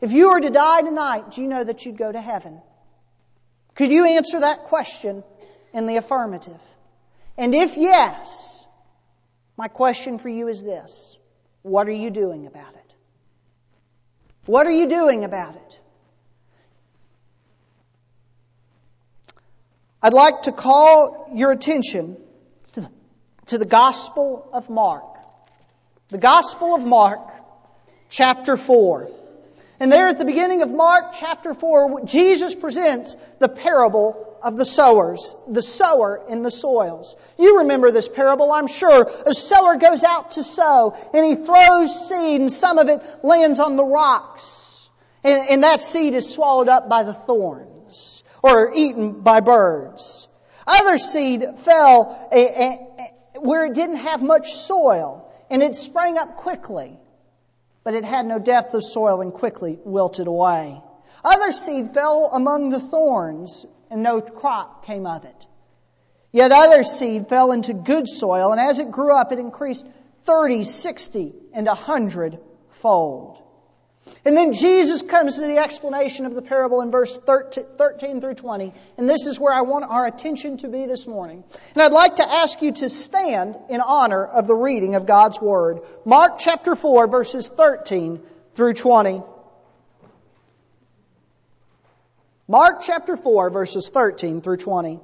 If 0.00 0.12
you 0.12 0.30
were 0.30 0.40
to 0.40 0.50
die 0.50 0.82
tonight, 0.82 1.30
do 1.32 1.42
you 1.42 1.48
know 1.48 1.64
that 1.64 1.84
you'd 1.86 1.96
go 1.96 2.12
to 2.12 2.20
heaven? 2.20 2.60
Could 3.74 3.90
you 3.90 4.04
answer 4.06 4.40
that 4.40 4.64
question 4.64 5.24
in 5.72 5.86
the 5.86 5.96
affirmative? 5.96 6.60
And 7.38 7.54
if 7.54 7.76
yes, 7.76 8.66
my 9.56 9.68
question 9.68 10.18
for 10.18 10.28
you 10.28 10.48
is 10.48 10.62
this 10.62 11.16
what 11.62 11.88
are 11.88 11.92
you 11.92 12.10
doing 12.10 12.46
about 12.46 12.74
it? 12.74 12.94
What 14.44 14.66
are 14.66 14.72
you 14.72 14.88
doing 14.88 15.24
about 15.24 15.56
it? 15.56 15.80
I'd 20.02 20.12
like 20.12 20.42
to 20.42 20.52
call 20.52 21.30
your 21.34 21.50
attention 21.50 22.18
to 23.46 23.58
the 23.58 23.66
Gospel 23.66 24.48
of 24.52 24.70
Mark. 24.70 25.04
The 26.08 26.18
Gospel 26.18 26.74
of 26.74 26.84
Mark, 26.84 27.20
chapter 28.08 28.56
4. 28.56 29.10
And 29.80 29.90
there 29.90 30.08
at 30.08 30.18
the 30.18 30.24
beginning 30.24 30.62
of 30.62 30.72
Mark 30.72 31.14
chapter 31.18 31.52
4, 31.52 32.04
Jesus 32.04 32.54
presents 32.54 33.16
the 33.40 33.48
parable 33.48 34.38
of 34.42 34.56
the 34.56 34.64
sowers, 34.64 35.34
the 35.48 35.62
sower 35.62 36.22
in 36.28 36.42
the 36.42 36.50
soils. 36.50 37.16
You 37.38 37.58
remember 37.58 37.90
this 37.90 38.08
parable, 38.08 38.52
I'm 38.52 38.66
sure. 38.66 39.10
A 39.26 39.34
sower 39.34 39.76
goes 39.76 40.04
out 40.04 40.32
to 40.32 40.42
sow 40.42 40.96
and 41.12 41.26
he 41.26 41.34
throws 41.34 42.08
seed 42.08 42.40
and 42.40 42.52
some 42.52 42.78
of 42.78 42.88
it 42.88 43.02
lands 43.22 43.58
on 43.58 43.76
the 43.76 43.84
rocks. 43.84 44.90
And, 45.24 45.48
and 45.48 45.62
that 45.64 45.80
seed 45.80 46.14
is 46.14 46.32
swallowed 46.32 46.68
up 46.68 46.88
by 46.88 47.02
the 47.02 47.14
thorns 47.14 48.22
or 48.42 48.72
eaten 48.74 49.22
by 49.22 49.40
birds. 49.40 50.28
Other 50.66 50.98
seed 50.98 51.44
fell 51.56 52.28
where 53.40 53.64
it 53.64 53.74
didn't 53.74 53.96
have 53.96 54.22
much 54.22 54.52
soil 54.52 55.32
and 55.50 55.62
it 55.62 55.74
sprang 55.74 56.18
up 56.18 56.36
quickly, 56.36 56.98
but 57.82 57.94
it 57.94 58.04
had 58.04 58.26
no 58.26 58.38
depth 58.38 58.74
of 58.74 58.84
soil 58.84 59.20
and 59.20 59.32
quickly 59.32 59.78
wilted 59.84 60.26
away. 60.26 60.80
Other 61.22 61.52
seed 61.52 61.92
fell 61.94 62.30
among 62.32 62.70
the 62.70 62.80
thorns 62.80 63.66
and 63.90 64.02
no 64.02 64.20
crop 64.20 64.84
came 64.84 65.06
of 65.06 65.24
it. 65.24 65.46
Yet 66.32 66.50
other 66.50 66.82
seed 66.82 67.28
fell 67.28 67.52
into 67.52 67.74
good 67.74 68.08
soil, 68.08 68.50
and 68.50 68.60
as 68.60 68.80
it 68.80 68.90
grew 68.90 69.12
up, 69.12 69.30
it 69.30 69.38
increased 69.38 69.86
30, 70.24 70.64
60, 70.64 71.32
and 71.52 71.68
100 71.68 72.40
fold. 72.70 73.43
And 74.26 74.36
then 74.36 74.52
Jesus 74.52 75.02
comes 75.02 75.36
to 75.36 75.42
the 75.42 75.58
explanation 75.58 76.24
of 76.24 76.34
the 76.34 76.42
parable 76.42 76.80
in 76.80 76.90
verse 76.90 77.18
13 77.18 78.20
through 78.20 78.34
20. 78.34 78.72
And 78.96 79.08
this 79.08 79.26
is 79.26 79.38
where 79.38 79.52
I 79.52 79.62
want 79.62 79.84
our 79.88 80.06
attention 80.06 80.56
to 80.58 80.68
be 80.68 80.86
this 80.86 81.06
morning. 81.06 81.44
And 81.74 81.82
I'd 81.82 81.92
like 81.92 82.16
to 82.16 82.28
ask 82.28 82.62
you 82.62 82.72
to 82.72 82.88
stand 82.88 83.56
in 83.68 83.80
honor 83.80 84.24
of 84.24 84.46
the 84.46 84.54
reading 84.54 84.94
of 84.94 85.06
God's 85.06 85.40
Word. 85.40 85.80
Mark 86.04 86.38
chapter 86.38 86.74
4, 86.74 87.06
verses 87.06 87.48
13 87.48 88.20
through 88.54 88.74
20. 88.74 89.22
Mark 92.46 92.82
chapter 92.82 93.16
4, 93.16 93.50
verses 93.50 93.90
13 93.90 94.40
through 94.40 94.58
20. 94.58 95.00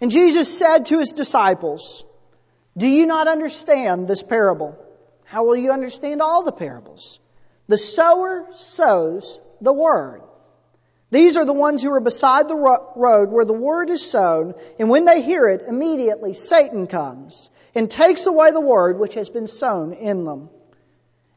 And 0.00 0.10
Jesus 0.10 0.56
said 0.56 0.86
to 0.86 0.98
his 0.98 1.12
disciples, 1.12 2.04
Do 2.76 2.86
you 2.86 3.06
not 3.06 3.28
understand 3.28 4.06
this 4.06 4.22
parable? 4.22 4.76
How 5.24 5.44
will 5.44 5.56
you 5.56 5.72
understand 5.72 6.22
all 6.22 6.44
the 6.44 6.52
parables? 6.52 7.20
The 7.68 7.76
sower 7.76 8.46
sows 8.52 9.40
the 9.60 9.72
word. 9.72 10.22
These 11.10 11.36
are 11.36 11.44
the 11.44 11.52
ones 11.52 11.82
who 11.82 11.92
are 11.92 12.00
beside 12.00 12.48
the 12.48 12.56
road 12.56 13.30
where 13.30 13.44
the 13.44 13.52
word 13.52 13.90
is 13.90 14.08
sown, 14.08 14.54
and 14.78 14.90
when 14.90 15.04
they 15.04 15.22
hear 15.22 15.48
it, 15.48 15.62
immediately 15.66 16.32
Satan 16.32 16.86
comes 16.86 17.50
and 17.74 17.90
takes 17.90 18.26
away 18.26 18.50
the 18.50 18.60
word 18.60 18.98
which 18.98 19.14
has 19.14 19.30
been 19.30 19.46
sown 19.46 19.92
in 19.92 20.24
them. 20.24 20.50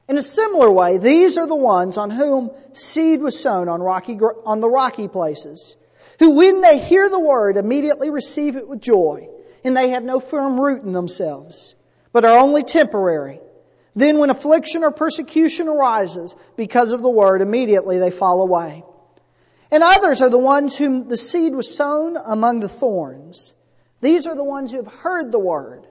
In 0.07 0.17
a 0.17 0.23
similar 0.23 0.71
way, 0.71 0.97
these 0.97 1.37
are 1.37 1.45
the 1.45 1.55
ones 1.55 1.97
on 1.99 2.09
whom 2.09 2.49
seed 2.73 3.21
was 3.21 3.39
sown 3.39 3.69
on, 3.69 3.79
rocky, 3.79 4.19
on 4.43 4.59
the 4.59 4.69
rocky 4.69 5.07
places, 5.07 5.77
who 6.17 6.31
when 6.31 6.61
they 6.61 6.79
hear 6.79 7.07
the 7.07 7.19
word 7.19 7.55
immediately 7.55 8.09
receive 8.09 8.55
it 8.55 8.67
with 8.67 8.81
joy, 8.81 9.29
and 9.63 9.77
they 9.77 9.89
have 9.89 10.03
no 10.03 10.19
firm 10.19 10.59
root 10.59 10.81
in 10.81 10.93
themselves, 10.93 11.75
but 12.11 12.25
are 12.25 12.39
only 12.39 12.63
temporary. 12.63 13.39
Then 13.95 14.17
when 14.17 14.29
affliction 14.29 14.83
or 14.83 14.91
persecution 14.91 15.67
arises 15.67 16.35
because 16.55 16.91
of 16.91 17.01
the 17.01 17.09
word, 17.09 17.41
immediately 17.41 17.97
they 17.97 18.11
fall 18.11 18.41
away. 18.41 18.83
And 19.71 19.83
others 19.83 20.21
are 20.21 20.29
the 20.29 20.37
ones 20.37 20.75
whom 20.75 21.07
the 21.07 21.17
seed 21.17 21.53
was 21.53 21.75
sown 21.75 22.17
among 22.17 22.59
the 22.59 22.69
thorns. 22.69 23.53
These 24.01 24.27
are 24.27 24.35
the 24.35 24.43
ones 24.43 24.71
who 24.71 24.77
have 24.77 24.87
heard 24.87 25.31
the 25.31 25.39
word, 25.39 25.85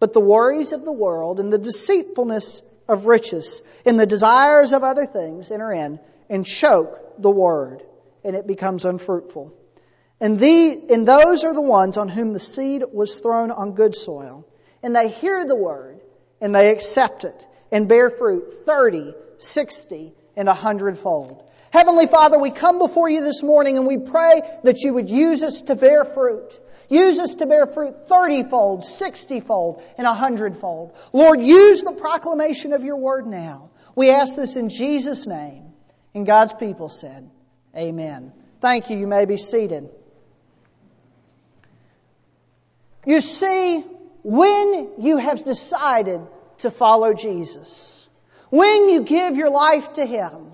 but 0.00 0.12
the 0.12 0.20
worries 0.20 0.72
of 0.72 0.84
the 0.84 0.92
world 0.92 1.38
and 1.38 1.52
the 1.52 1.58
deceitfulness 1.58 2.62
of 2.88 3.06
riches 3.06 3.62
and 3.84 3.98
the 3.98 4.06
desires 4.06 4.72
of 4.72 4.82
other 4.82 5.06
things 5.06 5.50
enter 5.50 5.70
in 5.70 6.00
and 6.28 6.46
choke 6.46 6.98
the 7.18 7.30
word, 7.30 7.82
and 8.24 8.34
it 8.34 8.46
becomes 8.46 8.84
unfruitful. 8.84 9.52
And, 10.20 10.38
the, 10.38 10.86
and 10.90 11.06
those 11.06 11.44
are 11.44 11.52
the 11.52 11.60
ones 11.60 11.96
on 11.96 12.08
whom 12.08 12.32
the 12.32 12.38
seed 12.38 12.84
was 12.92 13.20
thrown 13.20 13.50
on 13.50 13.74
good 13.74 13.94
soil. 13.94 14.46
And 14.82 14.94
they 14.94 15.08
hear 15.08 15.44
the 15.44 15.56
word, 15.56 16.00
and 16.42 16.54
they 16.54 16.70
accept 16.70 17.24
it, 17.24 17.46
and 17.70 17.88
bear 17.88 18.10
fruit 18.10 18.66
30, 18.66 19.14
60, 19.38 20.12
and 20.36 20.48
a 20.48 20.54
hundredfold. 20.54 21.48
Heavenly 21.70 22.06
Father, 22.06 22.38
we 22.38 22.50
come 22.50 22.78
before 22.78 23.08
you 23.08 23.22
this 23.22 23.42
morning 23.42 23.78
and 23.78 23.86
we 23.86 23.96
pray 23.96 24.42
that 24.64 24.82
you 24.82 24.92
would 24.92 25.08
use 25.08 25.42
us 25.42 25.62
to 25.62 25.74
bear 25.74 26.04
fruit. 26.04 26.58
Use 26.90 27.18
us 27.18 27.36
to 27.36 27.46
bear 27.46 27.66
fruit 27.66 28.08
30 28.08 28.42
fold, 28.50 28.84
60 28.84 29.40
fold, 29.40 29.82
and 29.96 30.06
100 30.06 30.58
fold. 30.58 30.94
Lord, 31.14 31.40
use 31.40 31.80
the 31.80 31.92
proclamation 31.92 32.74
of 32.74 32.84
your 32.84 32.96
word 32.96 33.26
now. 33.26 33.70
We 33.94 34.10
ask 34.10 34.36
this 34.36 34.56
in 34.56 34.68
Jesus' 34.68 35.26
name. 35.26 35.72
And 36.14 36.26
God's 36.26 36.52
people 36.52 36.90
said, 36.90 37.30
Amen. 37.74 38.32
Thank 38.60 38.90
you. 38.90 38.98
You 38.98 39.06
may 39.06 39.24
be 39.24 39.38
seated. 39.38 39.88
You 43.06 43.20
see, 43.20 43.82
when 44.22 44.92
you 44.98 45.16
have 45.16 45.44
decided 45.44 46.20
to 46.58 46.70
follow 46.70 47.14
Jesus, 47.14 48.08
when 48.50 48.88
you 48.88 49.02
give 49.02 49.36
your 49.36 49.50
life 49.50 49.94
to 49.94 50.04
Him, 50.04 50.52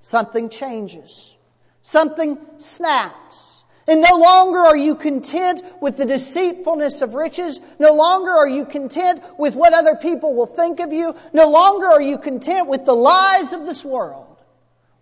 something 0.00 0.48
changes. 0.48 1.36
Something 1.82 2.38
snaps. 2.56 3.64
And 3.86 4.00
no 4.00 4.16
longer 4.16 4.60
are 4.60 4.76
you 4.76 4.94
content 4.94 5.62
with 5.82 5.98
the 5.98 6.06
deceitfulness 6.06 7.02
of 7.02 7.14
riches. 7.14 7.60
No 7.78 7.92
longer 7.92 8.30
are 8.30 8.48
you 8.48 8.64
content 8.64 9.22
with 9.38 9.54
what 9.54 9.74
other 9.74 9.94
people 9.94 10.34
will 10.34 10.46
think 10.46 10.80
of 10.80 10.94
you. 10.94 11.14
No 11.34 11.50
longer 11.50 11.86
are 11.86 12.00
you 12.00 12.16
content 12.16 12.66
with 12.68 12.86
the 12.86 12.94
lies 12.94 13.52
of 13.52 13.66
this 13.66 13.84
world. 13.84 14.38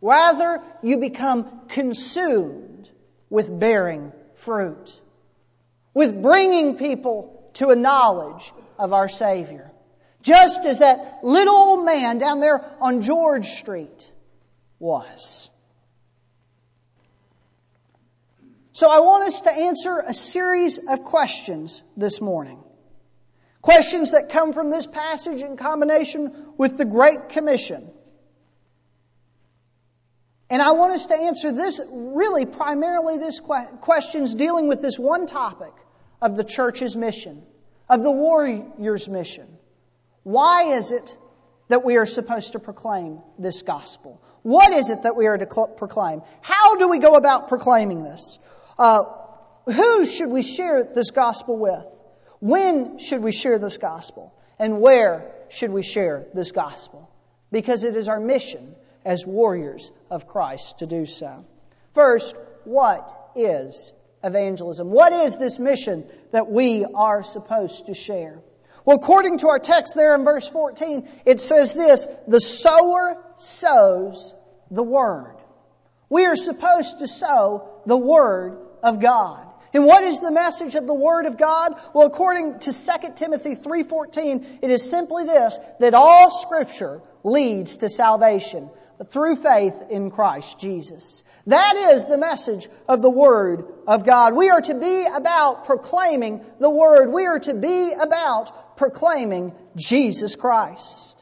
Rather, 0.00 0.60
you 0.82 0.96
become 0.96 1.68
consumed 1.68 2.90
with 3.30 3.56
bearing 3.56 4.12
fruit, 4.34 5.00
with 5.94 6.20
bringing 6.20 6.76
people 6.76 7.31
to 7.54 7.68
a 7.68 7.76
knowledge 7.76 8.52
of 8.78 8.92
our 8.92 9.08
Savior. 9.08 9.70
Just 10.22 10.64
as 10.64 10.78
that 10.78 11.18
little 11.22 11.54
old 11.54 11.84
man 11.84 12.18
down 12.18 12.40
there 12.40 12.64
on 12.80 13.02
George 13.02 13.46
Street 13.46 14.10
was. 14.78 15.50
So 18.72 18.90
I 18.90 19.00
want 19.00 19.24
us 19.24 19.42
to 19.42 19.50
answer 19.50 20.02
a 20.04 20.14
series 20.14 20.78
of 20.78 21.04
questions 21.04 21.82
this 21.96 22.20
morning. 22.20 22.58
Questions 23.60 24.12
that 24.12 24.30
come 24.30 24.52
from 24.52 24.70
this 24.70 24.86
passage 24.86 25.42
in 25.42 25.56
combination 25.56 26.52
with 26.56 26.78
the 26.78 26.84
Great 26.84 27.28
Commission. 27.28 27.90
And 30.50 30.60
I 30.60 30.72
want 30.72 30.92
us 30.92 31.06
to 31.06 31.14
answer 31.14 31.52
this, 31.52 31.80
really 31.90 32.44
primarily 32.44 33.18
this 33.18 33.40
questions 33.80 34.34
dealing 34.34 34.68
with 34.68 34.82
this 34.82 34.98
one 34.98 35.26
topic 35.26 35.72
of 36.22 36.36
the 36.36 36.44
church's 36.44 36.96
mission. 36.96 37.42
of 37.88 38.02
the 38.02 38.10
warrior's 38.10 39.08
mission. 39.08 39.46
Why 40.22 40.72
is 40.72 40.92
it 40.92 41.18
that 41.68 41.84
we 41.84 41.96
are 41.98 42.06
supposed 42.06 42.52
to 42.52 42.58
proclaim 42.58 43.20
this 43.38 43.62
gospel? 43.62 44.22
What 44.42 44.72
is 44.72 44.88
it 44.88 45.02
that 45.02 45.14
we 45.14 45.26
are 45.26 45.36
to 45.36 45.46
proclaim? 45.76 46.22
How 46.40 46.76
do 46.76 46.88
we 46.88 47.00
go 47.00 47.16
about 47.16 47.48
proclaiming 47.48 48.02
this? 48.02 48.38
Uh, 48.78 49.04
who 49.66 50.06
should 50.06 50.30
we 50.30 50.42
share 50.42 50.84
this 50.84 51.10
gospel 51.10 51.58
with? 51.58 51.84
When 52.40 52.98
should 52.98 53.22
we 53.22 53.32
share 53.32 53.58
this 53.58 53.78
gospel? 53.78 54.32
And 54.58 54.80
where 54.80 55.30
should 55.50 55.70
we 55.70 55.82
share 55.82 56.24
this 56.32 56.52
gospel? 56.52 57.10
Because 57.50 57.84
it 57.84 57.94
is 57.96 58.08
our 58.08 58.20
mission 58.20 58.74
as 59.04 59.26
warriors 59.26 59.92
of 60.10 60.26
Christ 60.26 60.78
to 60.78 60.86
do 60.86 61.04
so. 61.04 61.44
First, 61.94 62.36
what 62.64 63.30
is 63.36 63.92
evangelism? 64.24 64.90
What 64.90 65.12
is 65.12 65.36
this 65.36 65.58
mission 65.58 66.04
that 66.30 66.50
we 66.50 66.84
are 66.84 67.22
supposed 67.22 67.86
to 67.86 67.94
share? 67.94 68.40
Well, 68.84 68.96
according 68.96 69.38
to 69.38 69.48
our 69.48 69.58
text 69.58 69.94
there 69.94 70.14
in 70.14 70.24
verse 70.24 70.48
14, 70.48 71.08
it 71.24 71.40
says 71.40 71.72
this 71.74 72.08
the 72.26 72.40
sower 72.40 73.16
sows 73.36 74.34
the 74.70 74.82
word. 74.82 75.36
We 76.08 76.26
are 76.26 76.36
supposed 76.36 76.98
to 76.98 77.08
sow 77.08 77.68
the 77.86 77.96
word 77.96 78.58
of 78.82 79.00
God. 79.00 79.46
And 79.74 79.86
what 79.86 80.04
is 80.04 80.20
the 80.20 80.32
message 80.32 80.74
of 80.74 80.86
the 80.86 80.94
word 80.94 81.26
of 81.26 81.38
God? 81.38 81.80
Well, 81.94 82.06
according 82.06 82.58
to 82.60 82.72
2 82.72 83.16
Timothy 83.16 83.54
3:14, 83.54 84.58
it 84.60 84.70
is 84.70 84.88
simply 84.88 85.24
this 85.24 85.58
that 85.80 85.94
all 85.94 86.30
scripture 86.30 87.00
leads 87.24 87.78
to 87.78 87.88
salvation 87.88 88.68
through 89.08 89.36
faith 89.36 89.86
in 89.90 90.10
Christ 90.10 90.58
Jesus. 90.58 91.24
That 91.46 91.76
is 91.76 92.04
the 92.04 92.18
message 92.18 92.68
of 92.88 93.02
the 93.02 93.10
word 93.10 93.64
of 93.86 94.04
God. 94.04 94.34
We 94.36 94.50
are 94.50 94.60
to 94.60 94.74
be 94.74 95.06
about 95.06 95.64
proclaiming 95.64 96.44
the 96.60 96.70
word. 96.70 97.10
We 97.12 97.26
are 97.26 97.40
to 97.40 97.54
be 97.54 97.92
about 97.92 98.76
proclaiming 98.76 99.54
Jesus 99.76 100.36
Christ. 100.36 101.21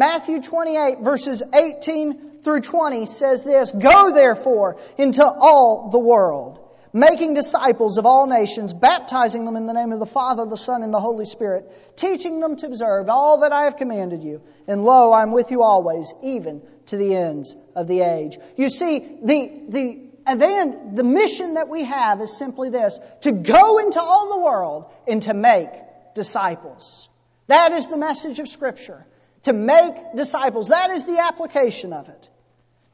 Matthew 0.00 0.40
28 0.40 1.00
verses 1.00 1.42
18 1.52 2.40
through 2.40 2.62
20 2.62 3.04
says 3.04 3.44
this, 3.44 3.70
Go 3.70 4.14
therefore 4.14 4.78
into 4.96 5.22
all 5.22 5.90
the 5.92 5.98
world, 5.98 6.58
making 6.94 7.34
disciples 7.34 7.98
of 7.98 8.06
all 8.06 8.26
nations, 8.26 8.72
baptizing 8.72 9.44
them 9.44 9.56
in 9.56 9.66
the 9.66 9.74
name 9.74 9.92
of 9.92 9.98
the 9.98 10.06
Father, 10.06 10.46
the 10.46 10.56
Son, 10.56 10.82
and 10.82 10.94
the 10.94 11.00
Holy 11.00 11.26
Spirit, 11.26 11.70
teaching 11.96 12.40
them 12.40 12.56
to 12.56 12.66
observe 12.66 13.10
all 13.10 13.40
that 13.40 13.52
I 13.52 13.64
have 13.64 13.76
commanded 13.76 14.24
you. 14.24 14.40
And 14.66 14.82
lo, 14.82 15.12
I'm 15.12 15.32
with 15.32 15.50
you 15.50 15.62
always, 15.62 16.14
even 16.22 16.62
to 16.86 16.96
the 16.96 17.14
ends 17.14 17.54
of 17.76 17.86
the 17.86 18.00
age. 18.00 18.38
You 18.56 18.70
see, 18.70 19.00
the, 19.00 19.52
the 19.68 20.00
event, 20.26 20.96
the 20.96 21.04
mission 21.04 21.54
that 21.54 21.68
we 21.68 21.84
have 21.84 22.22
is 22.22 22.38
simply 22.38 22.70
this, 22.70 22.98
to 23.20 23.32
go 23.32 23.76
into 23.76 24.00
all 24.00 24.30
the 24.30 24.42
world 24.42 24.90
and 25.06 25.20
to 25.24 25.34
make 25.34 25.68
disciples. 26.14 27.10
That 27.48 27.72
is 27.72 27.86
the 27.86 27.98
message 27.98 28.38
of 28.38 28.48
Scripture 28.48 29.04
to 29.42 29.52
make 29.52 29.94
disciples. 30.14 30.68
That 30.68 30.90
is 30.90 31.04
the 31.04 31.18
application 31.18 31.92
of 31.92 32.08
it. 32.08 32.28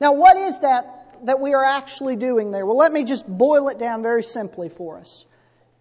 Now, 0.01 0.13
what 0.13 0.37
is 0.37 0.61
that 0.61 0.93
that 1.25 1.41
we 1.41 1.55
are 1.55 1.65
actually 1.65 2.17
doing 2.17 2.51
there? 2.51 2.67
Well, 2.67 2.77
let 2.77 2.93
me 2.93 3.05
just 3.05 3.27
boil 3.27 3.69
it 3.69 3.79
down 3.79 4.03
very 4.03 4.23
simply 4.23 4.69
for 4.69 4.99
us. 4.99 5.25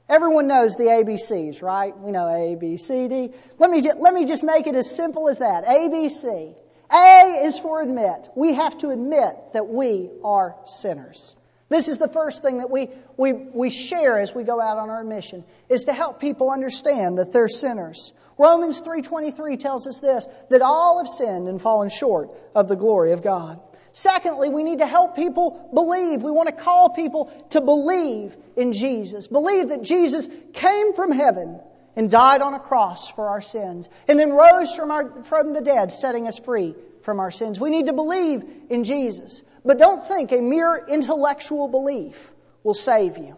Everyone 0.08 0.48
knows 0.48 0.76
the 0.76 0.84
ABCs, 0.84 1.62
right? 1.64 1.98
We 1.98 2.12
know 2.12 2.28
A, 2.28 2.56
B, 2.56 2.78
C, 2.78 3.08
D. 3.08 3.32
Let 3.58 3.72
me, 3.72 3.82
let 3.82 4.14
me 4.14 4.26
just 4.26 4.44
make 4.44 4.68
it 4.68 4.76
as 4.76 4.96
simple 4.96 5.30
as 5.30 5.40
that. 5.40 5.68
A, 5.68 5.90
B, 5.90 6.10
C. 6.10 6.54
A 6.94 7.42
is 7.44 7.58
for 7.58 7.82
admit. 7.82 8.30
We 8.36 8.54
have 8.54 8.78
to 8.80 8.92
admit 8.92 9.36
that 9.54 9.68
we 9.68 10.12
are 10.24 10.56
sinners. 10.66 11.36
This 11.76 11.90
is 11.90 11.98
the 11.98 12.08
first 12.08 12.42
thing 12.42 12.60
that 12.60 12.72
we, 12.72 12.88
we, 13.18 13.34
we 13.34 13.70
share 13.70 14.18
as 14.18 14.34
we 14.34 14.46
go 14.46 14.62
out 14.62 14.78
on 14.78 14.90
our 14.90 15.04
mission, 15.04 15.44
is 15.68 15.84
to 15.84 15.94
help 15.94 16.22
people 16.22 16.50
understand 16.50 17.18
that 17.18 17.34
they're 17.34 17.50
sinners. 17.50 18.14
Romans 18.38 18.82
3.23 18.82 19.60
tells 19.60 19.86
us 19.86 20.00
this, 20.00 20.26
that 20.50 20.62
all 20.62 21.00
have 21.00 21.10
sinned 21.10 21.50
and 21.50 21.62
fallen 21.62 21.90
short 21.90 22.30
of 22.56 22.70
the 22.70 22.78
glory 22.78 23.12
of 23.12 23.22
God. 23.22 23.60
Secondly, 23.92 24.48
we 24.48 24.64
need 24.64 24.78
to 24.78 24.86
help 24.86 25.18
people 25.18 25.70
believe. 25.74 26.24
We 26.24 26.32
want 26.32 26.48
to 26.48 26.56
call 26.56 26.92
people 26.92 27.26
to 27.50 27.60
believe 27.60 28.34
in 28.56 28.72
Jesus. 28.72 29.28
Believe 29.28 29.68
that 29.68 29.82
Jesus 29.82 30.30
came 30.54 30.94
from 30.94 31.12
heaven 31.12 31.60
and 31.98 32.10
died 32.10 32.40
on 32.40 32.54
a 32.54 32.60
cross 32.60 33.10
for 33.10 33.28
our 33.28 33.42
sins 33.42 33.90
and 34.08 34.18
then 34.18 34.32
rose 34.32 34.74
from, 34.74 34.92
our, 34.92 35.24
from 35.24 35.52
the 35.52 35.60
dead, 35.60 35.92
setting 35.92 36.26
us 36.26 36.40
free 36.40 36.74
from 37.06 37.20
our 37.20 37.32
sins. 37.32 37.60
We 37.60 37.70
need 37.70 37.86
to 37.86 37.94
believe 37.94 38.44
in 38.70 38.84
Jesus. 38.84 39.44
But 39.64 39.78
don't 39.78 40.06
think 40.06 40.32
a 40.32 40.42
mere 40.42 40.76
intellectual 40.76 41.68
belief 41.68 42.34
will 42.64 42.74
save 42.74 43.18
you. 43.18 43.38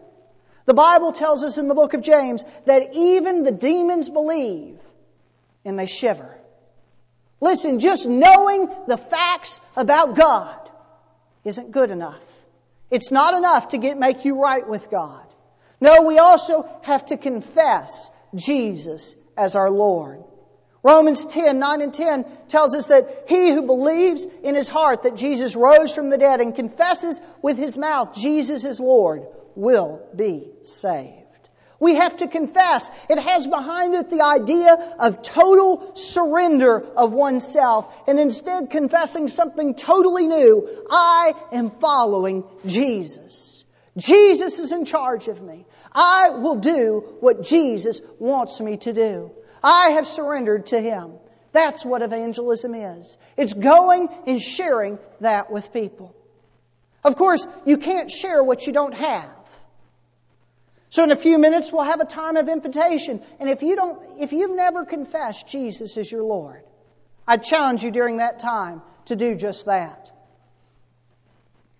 The 0.64 0.74
Bible 0.74 1.12
tells 1.12 1.44
us 1.44 1.58
in 1.58 1.68
the 1.68 1.74
book 1.74 1.94
of 1.94 2.02
James 2.02 2.44
that 2.66 2.94
even 2.94 3.44
the 3.44 3.52
demons 3.52 4.10
believe 4.10 4.78
and 5.64 5.78
they 5.78 5.86
shiver. 5.86 6.34
Listen, 7.40 7.78
just 7.78 8.08
knowing 8.08 8.68
the 8.88 8.96
facts 8.96 9.60
about 9.76 10.16
God 10.16 10.58
isn't 11.44 11.70
good 11.70 11.90
enough. 11.90 12.20
It's 12.90 13.12
not 13.12 13.34
enough 13.34 13.68
to 13.68 13.78
get, 13.78 13.98
make 13.98 14.24
you 14.24 14.42
right 14.42 14.66
with 14.66 14.90
God. 14.90 15.24
No, 15.80 16.02
we 16.02 16.18
also 16.18 16.68
have 16.82 17.06
to 17.06 17.16
confess 17.16 18.10
Jesus 18.34 19.14
as 19.36 19.56
our 19.56 19.70
Lord. 19.70 20.24
Romans 20.82 21.24
10, 21.24 21.58
9 21.58 21.82
and 21.82 21.92
10 21.92 22.24
tells 22.48 22.74
us 22.74 22.86
that 22.88 23.24
he 23.28 23.50
who 23.50 23.62
believes 23.62 24.26
in 24.44 24.54
his 24.54 24.68
heart 24.68 25.02
that 25.02 25.16
Jesus 25.16 25.56
rose 25.56 25.94
from 25.94 26.08
the 26.08 26.18
dead 26.18 26.40
and 26.40 26.54
confesses 26.54 27.20
with 27.42 27.58
his 27.58 27.76
mouth 27.76 28.14
Jesus 28.14 28.64
is 28.64 28.78
Lord 28.78 29.26
will 29.56 30.00
be 30.14 30.48
saved. 30.62 31.24
We 31.80 31.94
have 31.94 32.16
to 32.18 32.28
confess. 32.28 32.90
It 33.08 33.18
has 33.18 33.46
behind 33.46 33.94
it 33.94 34.10
the 34.10 34.22
idea 34.22 34.96
of 34.98 35.22
total 35.22 35.94
surrender 35.94 36.80
of 36.80 37.12
oneself 37.12 38.08
and 38.08 38.18
instead 38.18 38.70
confessing 38.70 39.28
something 39.28 39.74
totally 39.74 40.26
new. 40.26 40.86
I 40.90 41.34
am 41.52 41.70
following 41.70 42.44
Jesus. 42.66 43.64
Jesus 43.96 44.58
is 44.58 44.72
in 44.72 44.84
charge 44.84 45.28
of 45.28 45.40
me. 45.42 45.66
I 45.92 46.30
will 46.30 46.56
do 46.56 47.16
what 47.20 47.42
Jesus 47.42 48.00
wants 48.18 48.60
me 48.60 48.76
to 48.78 48.92
do. 48.92 49.32
I 49.62 49.90
have 49.90 50.06
surrendered 50.06 50.66
to 50.66 50.80
Him. 50.80 51.12
That's 51.52 51.84
what 51.84 52.02
evangelism 52.02 52.74
is. 52.74 53.18
It's 53.36 53.54
going 53.54 54.08
and 54.26 54.40
sharing 54.40 54.98
that 55.20 55.50
with 55.50 55.72
people. 55.72 56.14
Of 57.04 57.16
course, 57.16 57.46
you 57.64 57.78
can't 57.78 58.10
share 58.10 58.42
what 58.42 58.66
you 58.66 58.72
don't 58.72 58.94
have. 58.94 59.30
So 60.90 61.04
in 61.04 61.10
a 61.10 61.16
few 61.16 61.38
minutes 61.38 61.72
we'll 61.72 61.84
have 61.84 62.00
a 62.00 62.06
time 62.06 62.36
of 62.36 62.48
invitation. 62.48 63.22
And 63.40 63.48
if 63.48 63.62
you 63.62 63.76
don't, 63.76 64.20
if 64.20 64.32
you've 64.32 64.56
never 64.56 64.84
confessed 64.84 65.46
Jesus 65.46 65.96
as 65.96 66.10
your 66.10 66.22
Lord, 66.22 66.62
I 67.26 67.36
challenge 67.36 67.82
you 67.82 67.90
during 67.90 68.18
that 68.18 68.38
time 68.38 68.82
to 69.06 69.16
do 69.16 69.34
just 69.34 69.66
that. 69.66 70.10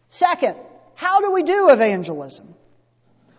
Second, 0.09 0.57
how 0.95 1.21
do 1.21 1.33
we 1.33 1.43
do 1.43 1.71
evangelism? 1.71 2.55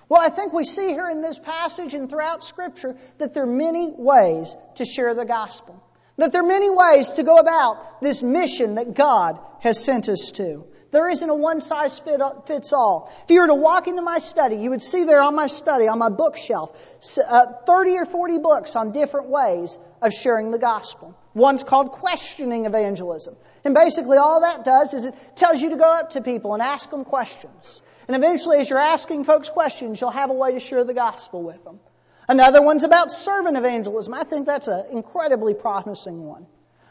Well, 0.09 0.21
I 0.21 0.29
think 0.29 0.53
we 0.53 0.63
see 0.63 0.87
here 0.87 1.07
in 1.07 1.21
this 1.21 1.37
passage 1.37 1.93
and 1.93 2.09
throughout 2.09 2.43
Scripture 2.43 2.97
that 3.19 3.35
there 3.35 3.43
are 3.43 3.45
many 3.45 3.91
ways 3.95 4.57
to 4.75 4.85
share 4.85 5.13
the 5.13 5.23
gospel. 5.23 5.81
That 6.17 6.31
there 6.31 6.41
are 6.41 6.47
many 6.47 6.69
ways 6.69 7.13
to 7.13 7.23
go 7.23 7.37
about 7.37 8.01
this 8.01 8.23
mission 8.23 8.75
that 8.75 8.95
God 8.95 9.39
has 9.59 9.85
sent 9.85 10.09
us 10.09 10.31
to. 10.33 10.65
There 10.91 11.07
isn't 11.07 11.29
a 11.29 11.35
one 11.35 11.61
size 11.61 11.99
fits 11.99 12.73
all. 12.73 13.13
If 13.23 13.31
you 13.31 13.41
were 13.41 13.47
to 13.47 13.53
walk 13.53 13.87
into 13.87 14.01
my 14.01 14.17
study, 14.17 14.55
you 14.55 14.71
would 14.71 14.81
see 14.81 15.03
there 15.03 15.21
on 15.21 15.35
my 15.35 15.45
study, 15.45 15.87
on 15.87 15.99
my 15.99 16.09
bookshelf, 16.09 16.75
uh, 17.23 17.45
30 17.67 17.97
or 17.97 18.05
40 18.05 18.39
books 18.39 18.75
on 18.75 18.91
different 18.91 19.29
ways 19.29 19.77
of 20.01 20.11
sharing 20.11 20.49
the 20.49 20.57
gospel. 20.57 21.15
One's 21.33 21.63
called 21.63 21.91
questioning 21.91 22.65
evangelism. 22.65 23.35
And 23.63 23.73
basically 23.73 24.17
all 24.17 24.41
that 24.41 24.65
does 24.65 24.93
is 24.93 25.05
it 25.05 25.15
tells 25.35 25.61
you 25.61 25.69
to 25.69 25.75
go 25.75 25.83
up 25.83 26.11
to 26.11 26.21
people 26.21 26.53
and 26.53 26.61
ask 26.61 26.89
them 26.89 27.05
questions. 27.05 27.81
And 28.07 28.15
eventually, 28.15 28.57
as 28.57 28.69
you're 28.69 28.79
asking 28.79 29.25
folks 29.25 29.49
questions, 29.49 30.01
you'll 30.01 30.09
have 30.09 30.31
a 30.31 30.33
way 30.33 30.53
to 30.53 30.59
share 30.59 30.83
the 30.83 30.95
gospel 30.95 31.43
with 31.43 31.63
them. 31.63 31.79
Another 32.27 32.61
one's 32.61 32.83
about 32.83 33.11
servant 33.11 33.57
evangelism. 33.57 34.13
I 34.13 34.23
think 34.23 34.47
that's 34.47 34.67
an 34.67 34.85
incredibly 34.91 35.53
promising 35.53 36.25
one 36.25 36.47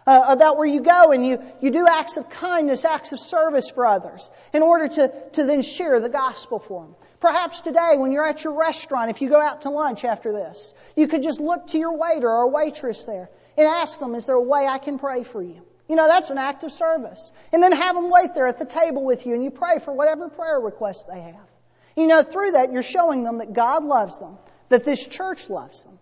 uh, 0.06 0.24
about 0.28 0.56
where 0.56 0.66
you 0.66 0.80
go 0.80 1.12
and 1.12 1.26
you, 1.26 1.42
you 1.60 1.70
do 1.70 1.86
acts 1.86 2.16
of 2.16 2.30
kindness, 2.30 2.84
acts 2.84 3.12
of 3.12 3.20
service 3.20 3.68
for 3.68 3.84
others 3.84 4.30
in 4.54 4.62
order 4.62 4.88
to, 4.88 5.12
to 5.32 5.44
then 5.44 5.62
share 5.62 6.00
the 6.00 6.08
gospel 6.08 6.58
for 6.58 6.84
them. 6.84 6.94
Perhaps 7.20 7.60
today, 7.60 7.94
when 7.96 8.10
you're 8.10 8.26
at 8.26 8.42
your 8.42 8.54
restaurant, 8.54 9.10
if 9.10 9.20
you 9.20 9.28
go 9.28 9.40
out 9.40 9.62
to 9.62 9.70
lunch 9.70 10.04
after 10.04 10.32
this, 10.32 10.72
you 10.96 11.08
could 11.08 11.22
just 11.22 11.40
look 11.40 11.66
to 11.68 11.78
your 11.78 11.96
waiter 11.96 12.30
or 12.30 12.48
waitress 12.50 13.04
there 13.04 13.28
and 13.58 13.66
ask 13.66 13.98
them, 13.98 14.14
Is 14.14 14.26
there 14.26 14.36
a 14.36 14.42
way 14.42 14.66
I 14.66 14.78
can 14.78 14.98
pray 14.98 15.24
for 15.24 15.42
you? 15.42 15.60
You 15.88 15.96
know, 15.96 16.06
that's 16.06 16.30
an 16.30 16.38
act 16.38 16.64
of 16.64 16.72
service. 16.72 17.32
And 17.52 17.62
then 17.62 17.72
have 17.72 17.94
them 17.94 18.10
wait 18.10 18.34
there 18.34 18.46
at 18.46 18.58
the 18.58 18.66
table 18.66 19.04
with 19.04 19.26
you 19.26 19.34
and 19.34 19.42
you 19.42 19.50
pray 19.50 19.78
for 19.78 19.92
whatever 19.92 20.28
prayer 20.28 20.60
request 20.60 21.08
they 21.12 21.20
have. 21.20 21.48
You 21.96 22.06
know, 22.06 22.22
through 22.22 22.52
that, 22.52 22.72
you're 22.72 22.82
showing 22.82 23.24
them 23.24 23.38
that 23.38 23.54
God 23.54 23.84
loves 23.84 24.20
them, 24.20 24.38
that 24.68 24.84
this 24.84 25.04
church 25.04 25.50
loves 25.50 25.84
them. 25.84 25.98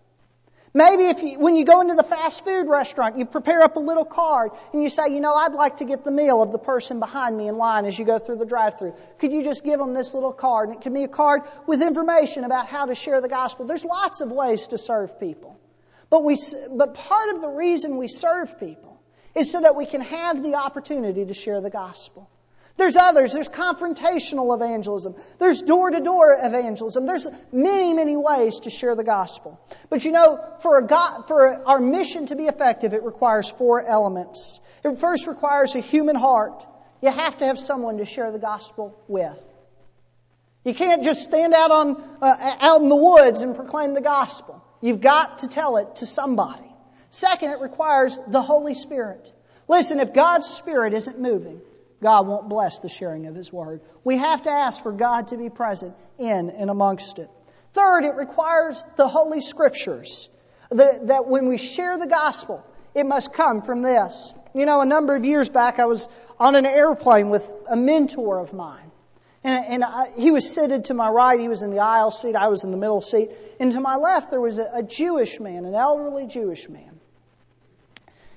Maybe 0.73 1.05
if 1.05 1.23
you, 1.23 1.39
when 1.39 1.55
you 1.55 1.65
go 1.65 1.81
into 1.81 1.95
the 1.95 2.03
fast 2.03 2.43
food 2.43 2.67
restaurant, 2.67 3.17
you 3.17 3.25
prepare 3.25 3.63
up 3.63 3.77
a 3.77 3.79
little 3.79 4.05
card 4.05 4.51
and 4.73 4.83
you 4.83 4.89
say, 4.89 5.07
you 5.07 5.21
know, 5.21 5.33
I'd 5.33 5.53
like 5.53 5.77
to 5.77 5.85
get 5.85 6.03
the 6.03 6.11
meal 6.11 6.43
of 6.43 6.51
the 6.51 6.59
person 6.59 6.99
behind 6.99 7.35
me 7.35 7.47
in 7.47 7.57
line 7.57 7.85
as 7.85 7.97
you 7.97 8.05
go 8.05 8.19
through 8.19 8.35
the 8.35 8.45
drive-through. 8.45 8.93
Could 9.17 9.31
you 9.31 9.43
just 9.43 9.63
give 9.63 9.79
them 9.79 9.95
this 9.95 10.13
little 10.13 10.33
card? 10.33 10.69
And 10.69 10.77
it 10.77 10.81
can 10.81 10.93
be 10.93 11.03
a 11.03 11.07
card 11.07 11.43
with 11.65 11.81
information 11.81 12.43
about 12.43 12.67
how 12.67 12.85
to 12.85 12.93
share 12.93 13.21
the 13.21 13.29
gospel. 13.29 13.65
There's 13.65 13.85
lots 13.85 14.21
of 14.21 14.31
ways 14.31 14.67
to 14.67 14.77
serve 14.77 15.19
people. 15.19 15.56
But 16.09 16.23
we, 16.23 16.37
but 16.71 16.93
part 16.93 17.29
of 17.35 17.41
the 17.41 17.49
reason 17.49 17.97
we 17.97 18.07
serve 18.07 18.59
people 18.59 19.01
is 19.35 19.51
so 19.51 19.61
that 19.61 19.75
we 19.75 19.85
can 19.85 20.01
have 20.01 20.41
the 20.41 20.55
opportunity 20.55 21.25
to 21.25 21.33
share 21.33 21.61
the 21.61 21.69
gospel. 21.69 22.29
There's 22.77 22.95
others. 22.95 23.33
There's 23.33 23.49
confrontational 23.49 24.55
evangelism. 24.55 25.15
There's 25.39 25.63
door 25.63 25.89
to 25.89 25.99
door 25.99 26.37
evangelism. 26.39 27.07
There's 27.07 27.27
many, 27.51 27.93
many 27.93 28.15
ways 28.15 28.61
to 28.61 28.69
share 28.69 28.95
the 28.95 29.03
gospel. 29.03 29.59
But 29.89 30.05
you 30.05 30.11
know, 30.11 30.39
for, 30.59 30.79
God, 30.81 31.23
for 31.27 31.67
our 31.67 31.79
mission 31.79 32.27
to 32.27 32.35
be 32.35 32.45
effective, 32.45 32.93
it 32.93 33.03
requires 33.03 33.49
four 33.49 33.81
elements. 33.83 34.61
It 34.83 34.99
first 34.99 35.25
requires 35.25 35.75
a 35.75 35.79
human 35.79 36.15
heart. 36.15 36.65
You 37.01 37.11
have 37.11 37.37
to 37.37 37.45
have 37.45 37.57
someone 37.57 37.97
to 37.97 38.05
share 38.05 38.31
the 38.31 38.39
gospel 38.39 38.95
with. 39.07 39.43
You 40.63 40.75
can't 40.75 41.03
just 41.03 41.23
stand 41.23 41.53
out 41.53 41.71
on 41.71 42.03
uh, 42.21 42.55
out 42.59 42.81
in 42.81 42.89
the 42.89 42.95
woods 42.95 43.41
and 43.41 43.55
proclaim 43.55 43.93
the 43.93 44.01
gospel. 44.01 44.63
You've 44.81 45.01
got 45.01 45.39
to 45.39 45.47
tell 45.47 45.77
it 45.77 45.97
to 45.97 46.05
somebody. 46.05 46.63
Second, 47.09 47.51
it 47.51 47.59
requires 47.59 48.17
the 48.27 48.41
Holy 48.41 48.73
Spirit. 48.73 49.31
Listen, 49.67 49.99
if 49.99 50.13
God's 50.13 50.47
Spirit 50.47 50.93
isn't 50.93 51.19
moving, 51.19 51.61
God 52.01 52.27
won't 52.27 52.47
bless 52.47 52.79
the 52.79 52.89
sharing 52.89 53.25
of 53.25 53.35
His 53.35 53.51
Word. 53.51 53.81
We 54.03 54.17
have 54.17 54.43
to 54.43 54.51
ask 54.51 54.81
for 54.83 54.91
God 54.91 55.29
to 55.29 55.37
be 55.37 55.49
present 55.49 55.95
in 56.19 56.49
and 56.49 56.69
amongst 56.69 57.19
it. 57.19 57.29
Third, 57.73 58.05
it 58.05 58.15
requires 58.15 58.83
the 58.95 59.07
Holy 59.07 59.41
Scriptures. 59.41 60.29
That, 60.69 61.07
that 61.07 61.27
when 61.27 61.47
we 61.47 61.57
share 61.57 61.97
the 61.97 62.07
gospel, 62.07 62.63
it 62.93 63.05
must 63.05 63.33
come 63.33 63.61
from 63.61 63.81
this. 63.81 64.33
You 64.53 64.65
know, 64.65 64.81
a 64.81 64.85
number 64.85 65.15
of 65.15 65.23
years 65.23 65.49
back, 65.49 65.79
I 65.79 65.85
was 65.85 66.09
on 66.39 66.55
an 66.55 66.65
airplane 66.65 67.29
with 67.29 67.49
a 67.69 67.75
mentor 67.75 68.39
of 68.39 68.53
mine. 68.53 68.86
And, 69.47 69.65
and 69.65 69.83
I, 69.85 70.09
he 70.17 70.31
was 70.31 70.53
seated 70.53 70.85
to 70.85 70.93
my 70.93 71.07
right, 71.07 71.39
he 71.39 71.47
was 71.47 71.61
in 71.61 71.71
the 71.71 71.79
aisle 71.79 72.11
seat, 72.11 72.35
I 72.35 72.49
was 72.49 72.65
in 72.65 72.71
the 72.71 72.77
middle 72.77 72.99
seat. 72.99 73.31
And 73.61 73.71
to 73.71 73.79
my 73.79 73.95
left, 73.95 74.29
there 74.29 74.41
was 74.41 74.59
a, 74.59 74.69
a 74.73 74.83
Jewish 74.83 75.39
man, 75.39 75.63
an 75.63 75.73
elderly 75.73 76.27
Jewish 76.27 76.67
man. 76.67 76.99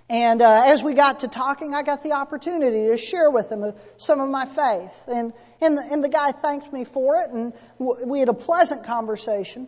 And 0.08 0.40
uh, 0.40 0.62
as 0.66 0.84
we 0.84 0.94
got 0.94 1.20
to 1.20 1.28
talking, 1.28 1.74
I 1.74 1.82
got 1.82 2.04
the 2.04 2.12
opportunity 2.12 2.90
to 2.90 2.96
share 2.96 3.28
with 3.28 3.50
him 3.50 3.72
some 3.96 4.20
of 4.20 4.28
my 4.28 4.44
faith. 4.44 4.94
And, 5.08 5.32
and, 5.60 5.76
the, 5.76 5.82
and 5.82 6.04
the 6.04 6.08
guy 6.08 6.30
thanked 6.30 6.72
me 6.72 6.84
for 6.84 7.16
it, 7.16 7.30
and 7.30 7.54
we 7.78 8.20
had 8.20 8.28
a 8.28 8.32
pleasant 8.32 8.84
conversation. 8.84 9.66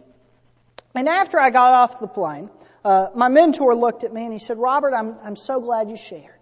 And 0.95 1.09
after 1.09 1.41
I 1.41 1.51
got 1.51 1.73
off 1.73 1.99
the 1.99 2.07
plane, 2.07 2.51
uh, 2.85 3.09
my 3.17 3.27
mentor 3.27 3.75
looked 3.75 4.05
at 4.05 4.13
me 4.13 4.23
and 4.23 4.33
he 4.33 4.39
said, 4.39 4.59
Robert, 4.59 4.95
I'm, 4.95 5.17
I'm 5.25 5.37
so 5.37 5.61
glad 5.61 5.91
you 5.91 5.97
shared. 5.97 6.39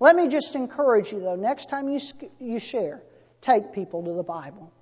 Let 0.00 0.16
me 0.16 0.26
just 0.26 0.56
encourage 0.56 1.12
you, 1.12 1.20
though, 1.20 1.36
next 1.36 1.68
time 1.68 1.88
you, 1.88 2.00
you 2.40 2.58
share, 2.58 3.02
take 3.42 3.72
people 3.72 4.04
to 4.04 4.14
the 4.14 4.22
Bible. 4.22 4.72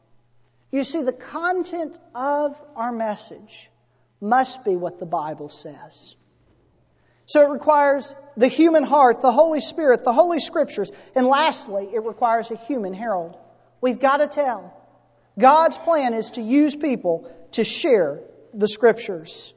You 0.71 0.85
see, 0.85 1.03
the 1.03 1.13
content 1.13 1.99
of 2.15 2.61
our 2.77 2.93
message 2.93 3.71
must 4.21 4.65
be 4.65 4.77
what 4.77 5.01
the 5.01 5.07
Bible 5.07 5.49
says. 5.49 6.15
So 7.27 7.43
it 7.43 7.53
requires 7.53 8.15
the 8.37 8.49
human 8.49 8.85
heart, 8.85 9.21
the 9.21 9.33
Holy 9.33 9.61
Spirit, 9.61 10.05
the 10.05 10.13
Holy 10.13 10.39
Scriptures, 10.39 10.93
and 11.15 11.27
lastly, 11.27 11.89
it 11.93 12.05
requires 12.05 12.51
a 12.51 12.57
human 12.57 12.93
herald. 12.93 13.37
We've 13.81 14.01
got 14.01 14.19
to 14.19 14.29
tell. 14.29 14.77
God's 15.39 15.79
plan 15.79 16.13
is 16.13 16.33
to 16.33 16.43
use 16.43 16.77
people 16.77 17.33
to 17.53 17.65
share 17.65 18.21
the 18.53 18.69
Scriptures. 18.69 19.55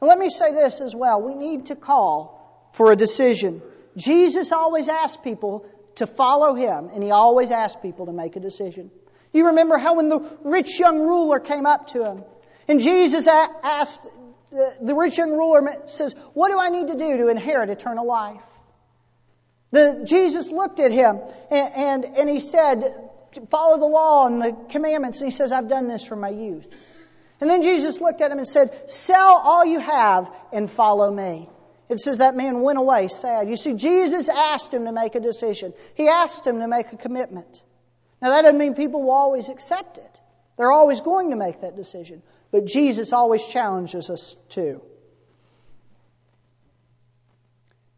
And 0.00 0.08
let 0.08 0.18
me 0.18 0.28
say 0.28 0.52
this 0.52 0.80
as 0.80 0.94
well. 0.94 1.22
We 1.22 1.34
need 1.34 1.66
to 1.66 1.76
call 1.76 2.68
for 2.72 2.92
a 2.92 2.96
decision. 2.96 3.62
Jesus 3.96 4.52
always 4.52 4.88
asked 4.88 5.22
people 5.22 5.66
to 5.96 6.06
follow 6.06 6.54
him, 6.54 6.90
and 6.92 7.02
he 7.02 7.10
always 7.10 7.50
asked 7.50 7.82
people 7.82 8.06
to 8.06 8.12
make 8.12 8.36
a 8.36 8.40
decision. 8.40 8.90
You 9.32 9.48
remember 9.48 9.78
how 9.78 9.96
when 9.96 10.08
the 10.08 10.20
rich 10.42 10.78
young 10.78 11.00
ruler 11.00 11.40
came 11.40 11.66
up 11.66 11.88
to 11.88 12.04
him, 12.04 12.24
and 12.68 12.80
Jesus 12.80 13.26
asked, 13.26 14.06
the, 14.80 14.94
rich 14.94 15.18
young 15.18 15.32
ruler 15.32 15.82
says, 15.86 16.14
What 16.32 16.48
do 16.48 16.58
I 16.58 16.68
need 16.68 16.88
to 16.88 16.96
do 16.96 17.16
to 17.18 17.28
inherit 17.28 17.70
eternal 17.70 18.06
life? 18.06 18.40
The, 19.72 20.02
Jesus 20.04 20.52
looked 20.52 20.78
at 20.78 20.92
him 20.92 21.18
and, 21.50 21.74
and, 21.74 22.04
and 22.04 22.30
he 22.30 22.38
said, 22.38 22.94
Follow 23.48 23.78
the 23.78 23.86
law 23.86 24.28
and 24.28 24.40
the 24.40 24.56
commandments. 24.70 25.20
And 25.20 25.26
he 25.26 25.34
says, 25.34 25.50
I've 25.50 25.68
done 25.68 25.88
this 25.88 26.04
from 26.04 26.20
my 26.20 26.28
youth. 26.28 26.72
And 27.40 27.50
then 27.50 27.62
Jesus 27.62 28.00
looked 28.00 28.20
at 28.20 28.30
him 28.30 28.38
and 28.38 28.46
said, 28.46 28.88
Sell 28.88 29.40
all 29.42 29.64
you 29.64 29.80
have 29.80 30.32
and 30.52 30.70
follow 30.70 31.10
me. 31.10 31.48
It 31.88 32.00
says 32.00 32.18
that 32.18 32.34
man 32.34 32.62
went 32.62 32.78
away 32.78 33.08
sad. 33.08 33.48
You 33.48 33.56
see, 33.56 33.74
Jesus 33.74 34.28
asked 34.28 34.72
him 34.72 34.84
to 34.86 34.92
make 34.92 35.14
a 35.14 35.20
decision. 35.20 35.74
He 35.94 36.08
asked 36.08 36.46
him 36.46 36.60
to 36.60 36.68
make 36.68 36.92
a 36.92 36.96
commitment. 36.96 37.62
Now, 38.22 38.30
that 38.30 38.42
doesn't 38.42 38.58
mean 38.58 38.74
people 38.74 39.02
will 39.02 39.10
always 39.10 39.48
accept 39.48 39.98
it. 39.98 40.10
They're 40.56 40.72
always 40.72 41.00
going 41.00 41.30
to 41.30 41.36
make 41.36 41.60
that 41.60 41.76
decision 41.76 42.22
but 42.54 42.66
Jesus 42.66 43.12
always 43.12 43.44
challenges 43.44 44.10
us 44.10 44.36
to. 44.50 44.80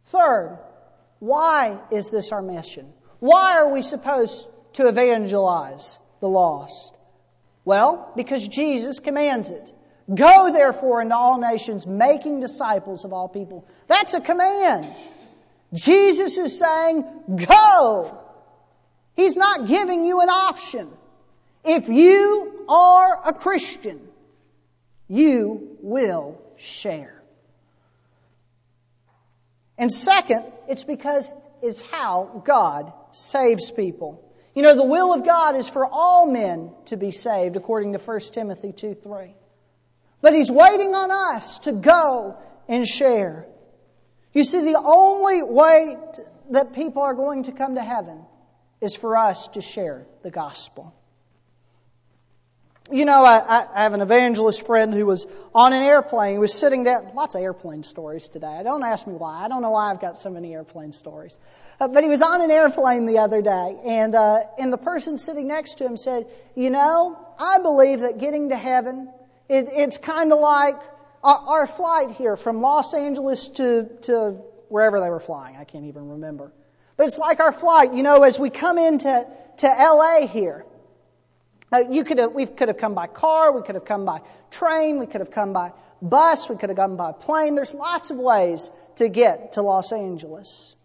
Third, 0.05 0.59
why 1.19 1.79
is 1.91 2.09
this 2.09 2.33
our 2.33 2.41
mission? 2.41 2.91
Why 3.19 3.59
are 3.59 3.71
we 3.71 3.83
supposed 3.83 4.49
to 4.73 4.89
evangelize 4.89 5.99
the 6.21 6.29
lost? 6.31 6.97
Well, 7.67 8.11
because 8.17 8.49
Jesus 8.49 8.99
commands 8.99 9.51
it. 9.51 9.71
Go 10.13 10.53
therefore 10.53 11.03
into 11.03 11.17
all 11.17 11.41
nations, 11.41 11.87
making 11.87 12.41
disciples 12.41 13.05
of 13.05 13.13
all 13.13 13.29
people. 13.29 13.67
That's 13.89 14.15
a 14.15 14.21
command. 14.21 15.03
Jesus 15.75 16.39
is 16.39 16.59
saying, 16.59 17.05
go. 17.47 18.17
He's 19.17 19.37
not 19.37 19.67
giving 19.67 20.05
you 20.05 20.21
an 20.21 20.29
option. 20.29 20.89
If 21.65 21.89
you 21.89 22.65
are 22.69 23.21
a 23.25 23.33
Christian, 23.33 24.01
you 25.09 25.77
will 25.81 26.41
share. 26.59 27.21
And 29.77 29.93
second, 29.93 30.45
it's 30.69 30.85
because 30.85 31.29
it's 31.63 31.83
how 31.83 32.43
God 32.45 32.93
saves 33.11 33.71
people. 33.71 34.23
You 34.55 34.63
know, 34.63 34.75
the 34.75 34.85
will 34.85 35.13
of 35.13 35.25
God 35.25 35.57
is 35.57 35.69
for 35.69 35.87
all 35.91 36.27
men 36.27 36.71
to 36.87 36.97
be 36.97 37.11
saved, 37.11 37.57
according 37.57 37.93
to 37.93 37.99
1 37.99 38.21
Timothy 38.33 38.73
2 38.73 38.95
3. 38.95 39.35
But 40.21 40.35
He's 40.35 40.51
waiting 40.51 40.95
on 40.95 41.11
us 41.11 41.61
to 41.61 41.73
go 41.73 42.37
and 42.69 42.87
share. 42.87 43.47
You 44.33 44.45
see, 44.45 44.61
the 44.61 44.79
only 44.79 45.43
way 45.43 45.97
that 46.51 46.75
people 46.75 47.03
are 47.03 47.15
going 47.15 47.45
to 47.45 47.53
come 47.53 47.75
to 47.75 47.81
heaven 47.81 48.25
is 48.81 48.95
for 48.95 49.17
us 49.17 49.49
to 49.49 49.61
share 49.61 50.07
the 50.23 50.31
gospel 50.31 50.95
you 52.91 53.05
know, 53.05 53.25
I, 53.25 53.67
I, 53.75 53.83
have 53.83 53.95
an 53.95 54.01
evangelist 54.01 54.65
friend 54.65 54.95
who 54.95 55.07
was 55.07 55.27
on 55.55 55.73
an 55.73 55.83
airplane. 55.83 56.35
He 56.35 56.39
was 56.39 56.55
sitting 56.55 56.85
down. 56.85 57.13
Lots 57.15 57.35
of 57.35 57.43
airplane 57.43 57.83
stories 57.83 58.29
today. 58.29 58.61
Don't 58.63 58.83
ask 58.83 59.07
me 59.07 59.15
why. 59.15 59.45
I 59.45 59.49
don't 59.49 59.63
know 59.63 59.73
why 59.73 59.91
I've 59.91 60.01
got 60.01 60.17
so 60.19 60.31
many 60.31 60.55
airplane 60.55 60.93
stories. 60.93 61.39
Uh, 61.81 61.89
but 61.89 62.05
he 62.05 62.09
was 62.09 62.23
on 62.23 62.43
an 62.43 62.51
airplane 62.51 63.07
the 63.07 63.19
other 63.19 63.43
day, 63.43 63.77
and 63.85 64.15
uh, 64.15 64.45
and 64.59 64.73
the 64.73 64.79
person 64.79 65.17
sitting 65.17 65.49
next 65.49 65.77
to 65.79 65.85
him 65.85 65.97
said, 65.97 66.27
"You 66.55 66.71
know, 66.71 67.19
I 67.39 67.59
believe 67.59 68.01
that 68.01 68.19
getting 68.19 68.51
to 68.51 68.57
heaven, 68.57 69.09
it, 69.49 69.69
it's 69.71 69.99
kind 69.99 70.33
of 70.33 70.39
like 70.41 70.77
our, 71.23 71.37
our 71.37 71.67
flight 71.67 72.11
here 72.11 72.37
from 72.37 72.61
Los 72.61 72.95
Angeles 72.95 73.49
to 73.51 73.89
to 74.03 74.39
wherever 74.69 75.01
they 75.01 75.11
were 75.11 75.21
flying. 75.21 75.57
I 75.57 75.65
can't 75.65 75.87
even 75.87 76.09
remember. 76.11 76.53
But 76.97 77.07
it's 77.07 77.19
like 77.19 77.41
our 77.41 77.53
flight. 77.53 77.95
You 77.95 78.03
know, 78.03 78.23
as 78.23 78.39
we 78.39 78.51
come 78.51 78.79
into 78.79 79.27
to 79.59 79.81
L.A. 79.81 80.27
here." 80.27 80.65
Uh, 81.73 81.83
you 81.91 82.05
could 82.05 82.19
have, 82.19 82.33
we 82.33 82.47
could 82.47 82.69
have 82.69 82.77
come 82.77 82.95
by 82.95 83.09
car, 83.09 83.51
we 83.51 83.61
could 83.61 83.75
have 83.75 83.85
come 83.85 84.05
by 84.05 84.21
train, 84.53 85.01
we 85.01 85.07
could 85.07 85.21
have 85.21 85.33
come 85.33 85.53
by 85.53 85.73
bus, 86.01 86.49
we 86.49 86.57
could 86.57 86.69
have 86.69 86.77
come 86.77 86.97
by 86.97 87.11
plane. 87.11 87.57
There's 87.57 87.75
lots 87.75 88.11
of 88.11 88.19
ways 88.19 88.71
to 88.97 89.09
get 89.09 89.53
to 89.53 89.63
Los 89.63 89.93
Angeles. 89.93 90.77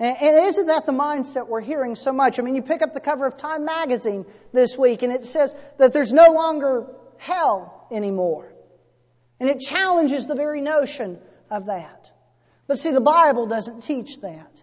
And, 0.00 0.46
isn't 0.46 0.66
that 0.66 0.86
the 0.86 0.92
mindset 0.92 1.46
we're 1.46 1.60
hearing 1.60 1.94
so 1.94 2.12
much? 2.12 2.38
I 2.38 2.42
mean, 2.42 2.56
you 2.56 2.62
pick 2.62 2.82
up 2.82 2.94
the 2.94 3.00
cover 3.00 3.26
of 3.26 3.36
Time 3.36 3.64
magazine 3.64 4.24
this 4.52 4.76
week 4.76 5.02
and 5.02 5.12
it 5.12 5.24
says 5.24 5.54
that 5.78 5.92
there's 5.92 6.12
no 6.12 6.32
longer 6.32 6.86
hell 7.18 7.86
anymore. 7.92 8.52
And 9.38 9.48
it 9.48 9.60
challenges 9.60 10.26
the 10.26 10.34
very 10.34 10.60
notion 10.60 11.18
of 11.50 11.66
that. 11.66 12.10
But 12.66 12.78
see, 12.78 12.90
the 12.90 13.00
Bible 13.00 13.46
doesn't 13.46 13.82
teach 13.82 14.20
that 14.22 14.62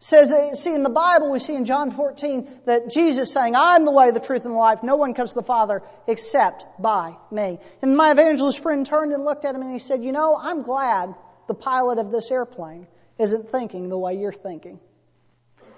says, 0.00 0.32
see, 0.58 0.74
in 0.74 0.82
the 0.82 0.88
Bible, 0.88 1.30
we 1.30 1.38
see 1.38 1.54
in 1.54 1.66
John 1.66 1.90
14 1.90 2.48
that 2.64 2.90
Jesus 2.90 3.30
saying, 3.30 3.54
I'm 3.54 3.84
the 3.84 3.90
way, 3.90 4.10
the 4.10 4.18
truth, 4.18 4.46
and 4.46 4.54
the 4.54 4.58
life. 4.58 4.82
No 4.82 4.96
one 4.96 5.12
comes 5.12 5.30
to 5.30 5.34
the 5.36 5.42
Father 5.42 5.82
except 6.06 6.64
by 6.80 7.16
me. 7.30 7.58
And 7.82 7.98
my 7.98 8.10
evangelist 8.10 8.62
friend 8.62 8.84
turned 8.84 9.12
and 9.12 9.26
looked 9.26 9.44
at 9.44 9.54
him 9.54 9.60
and 9.60 9.70
he 9.70 9.78
said, 9.78 10.02
You 10.02 10.12
know, 10.12 10.38
I'm 10.40 10.62
glad 10.62 11.14
the 11.48 11.54
pilot 11.54 11.98
of 11.98 12.10
this 12.10 12.30
airplane 12.30 12.86
isn't 13.20 13.50
thinking 13.50 13.88
the 13.88 13.98
way 13.98 14.14
you're 14.14 14.32
thinking. 14.32 14.80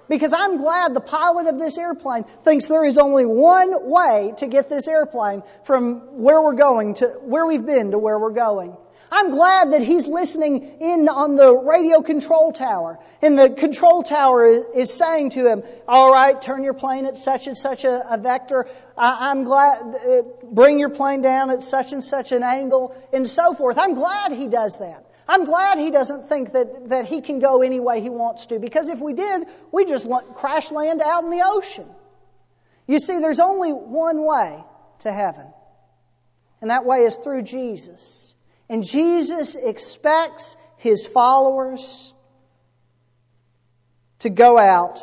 Because 0.08 0.32
I'm 0.32 0.58
glad 0.58 0.94
the 0.94 1.00
pilot 1.00 1.46
of 1.46 1.58
this 1.58 1.78
airplane 1.78 2.24
thinks 2.44 2.66
there 2.66 2.84
is 2.84 2.98
only 2.98 3.24
one 3.24 3.88
way 3.88 4.34
to 4.38 4.46
get 4.46 4.68
this 4.68 4.88
airplane 4.88 5.42
from 5.64 6.22
where 6.22 6.42
we're 6.42 6.54
going 6.54 6.94
to 6.94 7.06
where 7.22 7.46
we've 7.46 7.64
been 7.64 7.92
to 7.92 7.98
where 7.98 8.18
we're 8.18 8.30
going. 8.30 8.76
I'm 9.14 9.30
glad 9.30 9.72
that 9.72 9.82
he's 9.82 10.06
listening 10.06 10.80
in 10.80 11.06
on 11.06 11.34
the 11.34 11.54
radio 11.54 12.00
control 12.00 12.52
tower. 12.52 12.98
And 13.20 13.38
the 13.38 13.50
control 13.50 14.02
tower 14.02 14.46
is, 14.74 14.92
saying 14.92 15.30
to 15.30 15.46
him, 15.46 15.62
all 15.86 16.10
right, 16.10 16.40
turn 16.40 16.64
your 16.64 16.72
plane 16.72 17.04
at 17.04 17.16
such 17.16 17.46
and 17.46 17.56
such 17.56 17.84
a, 17.84 18.14
a 18.14 18.16
vector. 18.16 18.66
I, 18.96 19.30
I'm 19.30 19.44
glad, 19.44 19.82
uh, 19.82 20.22
bring 20.50 20.78
your 20.78 20.88
plane 20.88 21.20
down 21.20 21.50
at 21.50 21.60
such 21.60 21.92
and 21.92 22.02
such 22.02 22.32
an 22.32 22.42
angle 22.42 22.96
and 23.12 23.28
so 23.28 23.52
forth. 23.52 23.76
I'm 23.76 23.92
glad 23.92 24.32
he 24.32 24.48
does 24.48 24.78
that. 24.78 25.04
I'm 25.28 25.44
glad 25.44 25.78
he 25.78 25.90
doesn't 25.90 26.28
think 26.28 26.52
that, 26.52 26.88
that 26.88 27.06
he 27.06 27.20
can 27.20 27.38
go 27.38 27.62
any 27.62 27.80
way 27.80 28.00
he 28.00 28.10
wants 28.10 28.46
to, 28.46 28.58
because 28.58 28.88
if 28.88 29.00
we 29.00 29.12
did, 29.12 29.46
we'd 29.70 29.88
just 29.88 30.10
crash 30.34 30.70
land 30.70 31.00
out 31.00 31.24
in 31.24 31.30
the 31.30 31.42
ocean. 31.44 31.86
You 32.86 32.98
see, 32.98 33.20
there's 33.20 33.40
only 33.40 33.72
one 33.72 34.24
way 34.24 34.62
to 35.00 35.12
heaven, 35.12 35.46
and 36.60 36.70
that 36.70 36.84
way 36.84 37.04
is 37.04 37.16
through 37.16 37.42
Jesus. 37.42 38.34
And 38.68 38.84
Jesus 38.84 39.54
expects 39.54 40.56
his 40.76 41.06
followers 41.06 42.12
to 44.20 44.30
go 44.30 44.58
out 44.58 45.00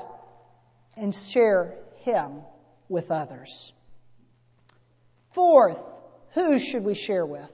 and 0.95 1.13
share 1.13 1.75
him 1.97 2.41
with 2.89 3.11
others. 3.11 3.71
Fourth, 5.31 5.79
who 6.33 6.59
should 6.59 6.83
we 6.83 6.93
share 6.93 7.25
with? 7.25 7.49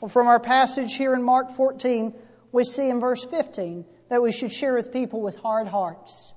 Well, 0.00 0.08
from 0.08 0.26
our 0.26 0.40
passage 0.40 0.94
here 0.94 1.14
in 1.14 1.22
Mark 1.22 1.50
14, 1.50 2.14
we 2.52 2.64
see 2.64 2.88
in 2.88 3.00
verse 3.00 3.24
15 3.24 3.84
that 4.08 4.22
we 4.22 4.32
should 4.32 4.52
share 4.52 4.74
with 4.74 4.92
people 4.92 5.20
with 5.20 5.36
hard 5.36 5.66
hearts. 5.66 6.32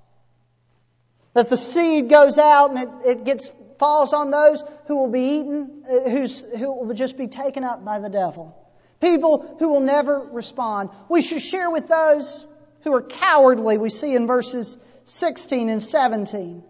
That 1.34 1.50
the 1.50 1.58
seed 1.58 2.10
goes 2.10 2.38
out 2.38 2.72
and 2.72 2.80
it, 2.80 2.90
it 3.06 3.24
gets 3.24 3.54
falls 3.80 4.14
on 4.14 4.30
those 4.30 4.64
who 4.88 4.98
will 4.98 5.10
be 5.10 5.40
eaten, 5.40 5.86
uh, 5.90 6.10
who's, 6.10 6.44
who 6.44 6.72
will 6.86 6.94
just 6.94 7.18
be 7.18 7.28
taken 7.28 7.64
up 7.64 7.84
by 7.84 8.00
the 8.00 8.10
devil. 8.10 8.56
People 9.00 9.56
who 9.60 9.70
will 9.70 9.80
never 9.80 10.20
respond. 10.20 10.90
We 11.08 11.22
should 11.22 11.42
share 11.42 11.70
with 11.70 11.88
those 11.88 12.46
who 12.84 12.94
are 12.94 13.02
cowardly, 13.02 13.78
we 13.78 13.90
see 13.90 14.14
in 14.14 14.28
verses 14.28 14.78
16 15.06 15.70
and 15.70 15.82
17. 15.82 16.64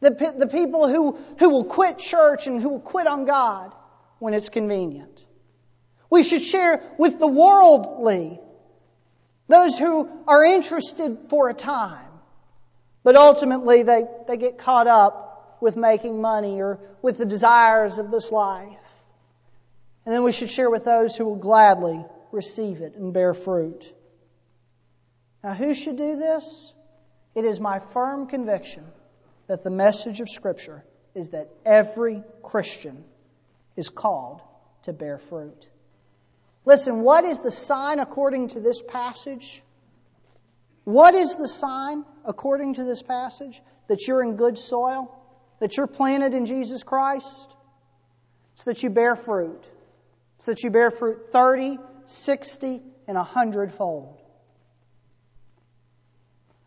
The, 0.00 0.34
the 0.36 0.46
people 0.46 0.88
who, 0.88 1.18
who 1.38 1.48
will 1.48 1.64
quit 1.64 1.98
church 1.98 2.46
and 2.46 2.60
who 2.60 2.68
will 2.68 2.80
quit 2.80 3.06
on 3.06 3.24
God 3.24 3.72
when 4.18 4.34
it's 4.34 4.50
convenient. 4.50 5.24
We 6.12 6.22
should 6.22 6.42
share 6.42 6.82
with 6.98 7.18
the 7.18 7.26
worldly, 7.26 8.38
those 9.48 9.78
who 9.78 10.10
are 10.26 10.44
interested 10.44 11.16
for 11.30 11.48
a 11.48 11.54
time, 11.54 12.10
but 13.02 13.16
ultimately 13.16 13.82
they, 13.82 14.04
they 14.28 14.36
get 14.36 14.58
caught 14.58 14.86
up 14.86 15.56
with 15.62 15.74
making 15.74 16.20
money 16.20 16.60
or 16.60 16.80
with 17.00 17.16
the 17.16 17.24
desires 17.24 17.98
of 17.98 18.10
this 18.10 18.30
life. 18.30 18.68
And 20.04 20.14
then 20.14 20.22
we 20.22 20.32
should 20.32 20.50
share 20.50 20.68
with 20.68 20.84
those 20.84 21.16
who 21.16 21.24
will 21.24 21.36
gladly 21.36 22.04
receive 22.30 22.82
it 22.82 22.94
and 22.94 23.14
bear 23.14 23.32
fruit. 23.32 23.90
Now, 25.42 25.54
who 25.54 25.72
should 25.72 25.96
do 25.96 26.16
this? 26.16 26.74
It 27.34 27.46
is 27.46 27.58
my 27.58 27.78
firm 27.78 28.26
conviction 28.26 28.84
that 29.46 29.64
the 29.64 29.70
message 29.70 30.20
of 30.20 30.28
Scripture 30.28 30.84
is 31.14 31.30
that 31.30 31.48
every 31.64 32.22
Christian 32.42 33.02
is 33.76 33.88
called 33.88 34.42
to 34.82 34.92
bear 34.92 35.16
fruit. 35.16 35.70
Listen, 36.64 37.02
what 37.02 37.24
is 37.24 37.40
the 37.40 37.50
sign 37.50 37.98
according 37.98 38.48
to 38.48 38.60
this 38.60 38.82
passage? 38.82 39.62
What 40.84 41.14
is 41.14 41.36
the 41.36 41.48
sign 41.48 42.04
according 42.24 42.74
to 42.74 42.84
this 42.84 43.02
passage 43.02 43.60
that 43.88 44.06
you're 44.06 44.22
in 44.22 44.36
good 44.36 44.58
soil? 44.58 45.18
That 45.60 45.76
you're 45.76 45.86
planted 45.86 46.34
in 46.34 46.46
Jesus 46.46 46.82
Christ? 46.82 47.54
It's 48.54 48.64
that 48.64 48.82
you 48.82 48.90
bear 48.90 49.16
fruit 49.16 49.64
so 50.42 50.50
that 50.50 50.64
you 50.64 50.70
bear 50.70 50.90
fruit 50.90 51.30
30, 51.30 51.78
60, 52.04 52.82
and 53.06 53.16
100 53.16 53.72
fold. 53.72 54.20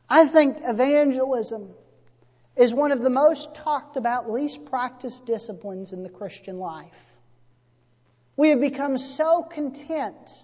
I 0.10 0.28
think 0.28 0.60
evangelism 0.64 1.74
is 2.56 2.74
one 2.74 2.94
of 2.94 3.02
the 3.02 3.10
most 3.10 3.54
talked 3.54 3.98
about, 3.98 4.32
least 4.32 4.64
practiced 4.64 5.26
disciplines 5.26 5.92
in 5.92 6.04
the 6.04 6.10
Christian 6.10 6.58
life. 6.58 7.15
We 8.38 8.50
have 8.50 8.60
become 8.60 8.98
so 8.98 9.44
content 9.44 10.44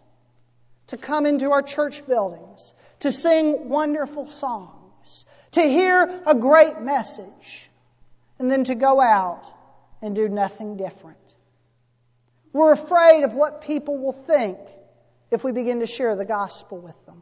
to 0.87 0.97
come 0.97 1.25
into 1.25 1.51
our 1.51 1.61
church 1.61 2.05
buildings, 2.05 2.73
to 2.99 3.11
sing 3.11 3.69
wonderful 3.69 4.29
songs, 4.29 5.25
to 5.51 5.61
hear 5.61 6.21
a 6.25 6.35
great 6.35 6.79
message, 6.81 7.69
and 8.39 8.49
then 8.49 8.63
to 8.65 8.75
go 8.75 8.99
out 8.99 9.43
and 10.01 10.15
do 10.15 10.27
nothing 10.29 10.77
different. 10.77 11.17
We're 12.53 12.73
afraid 12.73 13.23
of 13.23 13.35
what 13.35 13.61
people 13.61 13.97
will 13.97 14.11
think 14.11 14.57
if 15.29 15.43
we 15.43 15.51
begin 15.51 15.79
to 15.79 15.87
share 15.87 16.15
the 16.15 16.25
gospel 16.25 16.77
with 16.77 17.05
them. 17.05 17.21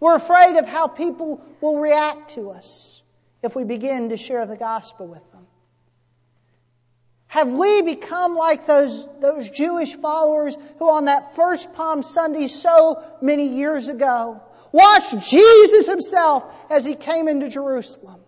We're 0.00 0.16
afraid 0.16 0.56
of 0.56 0.66
how 0.66 0.88
people 0.88 1.44
will 1.60 1.78
react 1.78 2.34
to 2.34 2.50
us 2.50 3.02
if 3.42 3.54
we 3.54 3.64
begin 3.64 4.08
to 4.08 4.16
share 4.16 4.46
the 4.46 4.56
gospel 4.56 5.06
with 5.06 5.30
them. 5.32 5.46
Have 7.30 7.52
we 7.52 7.82
become 7.82 8.34
like 8.34 8.66
those, 8.66 9.06
those 9.20 9.48
Jewish 9.48 9.94
followers 9.94 10.58
who 10.80 10.90
on 10.90 11.04
that 11.04 11.36
first 11.36 11.72
Palm 11.74 12.02
Sunday 12.02 12.48
so 12.48 13.04
many 13.22 13.46
years 13.54 13.88
ago 13.88 14.42
watched 14.72 15.30
Jesus 15.30 15.86
himself 15.86 16.44
as 16.68 16.84
he 16.84 16.96
came 16.96 17.28
into 17.28 17.48
Jerusalem? 17.48 18.20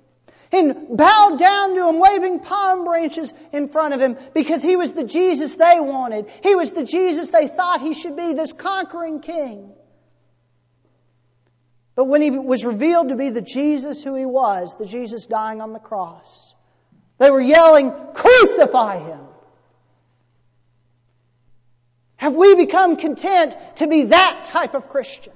and 0.52 0.98
bowed 0.98 1.38
down 1.38 1.74
to 1.74 1.88
him, 1.88 1.98
waving 1.98 2.40
palm 2.40 2.84
branches 2.84 3.32
in 3.52 3.68
front 3.68 3.94
of 3.94 4.00
him 4.00 4.18
because 4.34 4.62
he 4.62 4.76
was 4.76 4.92
the 4.92 5.02
Jesus 5.02 5.56
they 5.56 5.80
wanted. 5.80 6.26
He 6.42 6.54
was 6.54 6.72
the 6.72 6.84
Jesus 6.84 7.30
they 7.30 7.48
thought 7.48 7.80
he 7.80 7.94
should 7.94 8.16
be, 8.16 8.34
this 8.34 8.52
conquering 8.52 9.20
king. 9.20 9.72
But 11.94 12.04
when 12.04 12.20
he 12.20 12.30
was 12.30 12.66
revealed 12.66 13.08
to 13.08 13.16
be 13.16 13.30
the 13.30 13.40
Jesus 13.40 14.04
who 14.04 14.14
he 14.14 14.26
was, 14.26 14.76
the 14.78 14.84
Jesus 14.84 15.24
dying 15.24 15.62
on 15.62 15.72
the 15.72 15.78
cross, 15.78 16.54
they 17.22 17.30
were 17.30 17.40
yelling, 17.40 17.92
Crucify 18.14 18.98
him! 18.98 19.20
Have 22.16 22.34
we 22.34 22.56
become 22.56 22.96
content 22.96 23.56
to 23.76 23.86
be 23.86 24.06
that 24.06 24.46
type 24.46 24.74
of 24.74 24.88
Christian? 24.88 25.32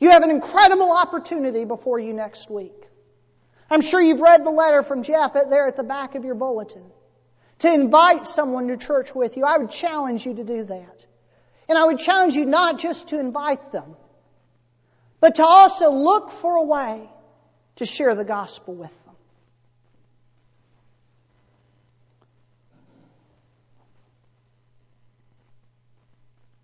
You 0.00 0.10
have 0.10 0.24
an 0.24 0.30
incredible 0.30 0.90
opportunity 0.90 1.64
before 1.64 2.00
you 2.00 2.12
next 2.12 2.50
week. 2.50 2.74
I'm 3.70 3.82
sure 3.82 4.00
you've 4.00 4.20
read 4.20 4.44
the 4.44 4.50
letter 4.50 4.82
from 4.82 5.04
Jeff 5.04 5.34
there 5.34 5.68
at 5.68 5.76
the 5.76 5.84
back 5.84 6.16
of 6.16 6.24
your 6.24 6.34
bulletin. 6.34 6.90
To 7.60 7.72
invite 7.72 8.26
someone 8.26 8.66
to 8.66 8.76
church 8.76 9.14
with 9.14 9.36
you, 9.36 9.44
I 9.44 9.58
would 9.58 9.70
challenge 9.70 10.26
you 10.26 10.34
to 10.34 10.42
do 10.42 10.64
that. 10.64 11.06
And 11.68 11.78
I 11.78 11.84
would 11.84 12.00
challenge 12.00 12.34
you 12.34 12.46
not 12.46 12.80
just 12.80 13.08
to 13.10 13.20
invite 13.20 13.70
them, 13.70 13.94
but 15.20 15.36
to 15.36 15.44
also 15.44 15.92
look 15.92 16.30
for 16.30 16.56
a 16.56 16.64
way 16.64 17.08
to 17.80 17.86
share 17.86 18.14
the 18.14 18.26
gospel 18.26 18.74
with 18.74 18.90
them. 19.06 19.14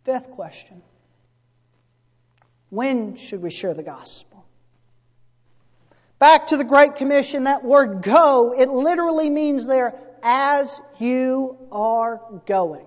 Fifth 0.04 0.30
question. 0.32 0.82
When 2.68 3.16
should 3.16 3.40
we 3.40 3.50
share 3.50 3.72
the 3.72 3.82
gospel? 3.82 4.44
Back 6.18 6.48
to 6.48 6.58
the 6.58 6.64
Great 6.64 6.96
Commission, 6.96 7.44
that 7.44 7.64
word 7.64 8.02
go, 8.02 8.52
it 8.54 8.68
literally 8.68 9.30
means 9.30 9.66
there, 9.66 9.94
as 10.22 10.78
you 10.98 11.56
are 11.72 12.20
going. 12.44 12.84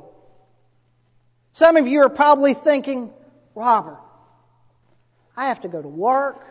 Some 1.52 1.78
of 1.78 1.88
you 1.88 2.04
are 2.04 2.10
probably 2.10 2.54
thinking, 2.54 3.12
Robert, 3.56 4.00
I 5.36 5.48
have 5.48 5.62
to 5.62 5.68
go 5.68 5.82
to 5.82 5.88
work. 5.88 6.46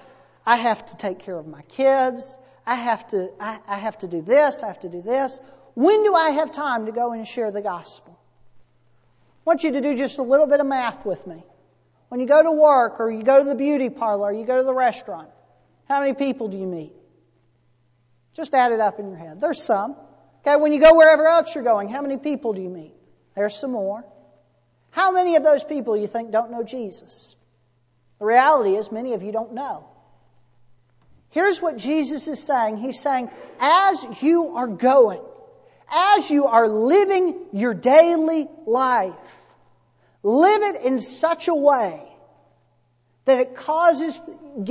I 0.49 0.57
have 0.57 0.87
to 0.87 0.97
take 0.97 1.19
care 1.19 1.37
of 1.37 1.47
my 1.47 1.61
kids. 1.61 2.39
I 2.65 2.75
have 2.75 3.07
to, 3.09 3.31
I, 3.39 3.61
I 3.69 3.77
have 3.77 3.99
to 3.99 4.09
do 4.09 4.23
this. 4.23 4.63
I 4.63 4.69
have 4.69 4.81
to 4.81 4.89
do 4.89 5.03
this. 5.03 5.43
When 5.75 6.05
do 6.05 6.15
I 6.15 6.31
have 6.31 6.53
time 6.53 6.87
to 6.87 6.93
go 6.93 7.13
and 7.13 7.27
share 7.27 7.51
the 7.51 7.61
gospel? 7.61 8.19
I 8.19 9.43
want 9.45 9.63
you 9.63 9.73
to 9.73 9.83
do 9.83 9.95
just 9.95 10.19
a 10.19 10.23
little 10.23 10.47
bit 10.47 10.61
of 10.61 10.67
math 10.67 11.05
with 11.05 11.27
me. 11.27 11.45
When 12.09 12.19
you 12.19 12.27
go 12.27 12.43
to 12.43 12.51
work 12.51 12.99
or 12.99 13.11
you 13.11 13.25
go 13.25 13.41
to 13.41 13.45
the 13.45 13.55
beauty 13.57 13.91
parlor 13.91 14.29
or 14.29 14.33
you 14.33 14.47
go 14.47 14.57
to 14.57 14.65
the 14.65 14.73
restaurant, 14.73 15.29
how 15.87 16.01
many 16.01 16.15
people 16.15 16.49
do 16.49 16.57
you 16.57 16.67
meet? 16.67 16.95
Just 18.35 18.55
add 18.55 18.73
it 18.73 18.81
up 18.81 18.99
in 18.99 19.09
your 19.11 19.19
head. 19.19 19.43
There's 19.43 19.63
some. 19.63 19.97
Okay, 20.41 20.57
when 20.57 20.73
you 20.73 20.81
go 20.81 20.95
wherever 20.95 21.27
else 21.27 21.55
you're 21.55 21.63
going, 21.63 21.91
how 21.91 22.01
many 22.01 22.17
people 22.17 22.55
do 22.55 22.63
you 22.63 22.71
meet? 22.71 22.95
There's 23.37 23.55
some 23.55 23.73
more. 23.73 24.03
How 24.93 25.13
many 25.13 25.37
of 25.37 25.45
those 25.45 25.63
people 25.63 25.95
you 25.95 26.07
think 26.07 26.31
don't 26.31 26.51
know 26.51 26.63
Jesus? 26.63 27.37
The 28.19 28.25
reality 28.25 28.77
is 28.77 28.91
many 28.91 29.13
of 29.13 29.23
you 29.23 29.31
don't 29.31 29.53
know. 29.53 29.91
Here's 31.31 31.61
what 31.61 31.77
Jesus 31.77 32.29
is 32.29 32.43
saying. 32.43 32.79
He's 32.79 33.01
saying, 33.01 33.31
as 33.61 34.23
you 34.23 34.57
are 34.57 34.67
going, 34.67 35.23
as 35.91 36.31
you 36.31 36.47
are 36.47 36.69
living 36.69 37.37
your 37.53 37.75
daily 37.75 38.49
life, 38.67 39.14
Live 40.23 40.62
it 40.62 40.83
in 40.83 40.99
such 40.99 41.49
a 41.49 41.55
way 41.55 42.03
that 43.25 43.38
it 43.38 43.55
causes, 43.55 44.21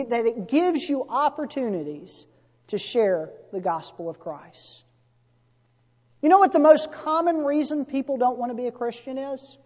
that 0.10 0.26
it 0.26 0.48
gives 0.48 0.88
you 0.88 1.06
opportunities 1.08 2.28
to 2.68 2.78
share 2.78 3.30
the 3.54 3.62
gospel 3.62 4.10
of 4.10 4.20
Christ. 4.20 4.84
You 6.22 6.30
know 6.30 6.40
what 6.40 6.52
the 6.52 6.60
most 6.60 6.92
common 6.92 7.38
reason 7.38 7.86
people 7.86 8.18
don't 8.18 8.38
want 8.38 8.52
to 8.52 8.56
be 8.56 8.68
a 8.68 8.72
Christian 8.72 9.18
is? 9.18 9.58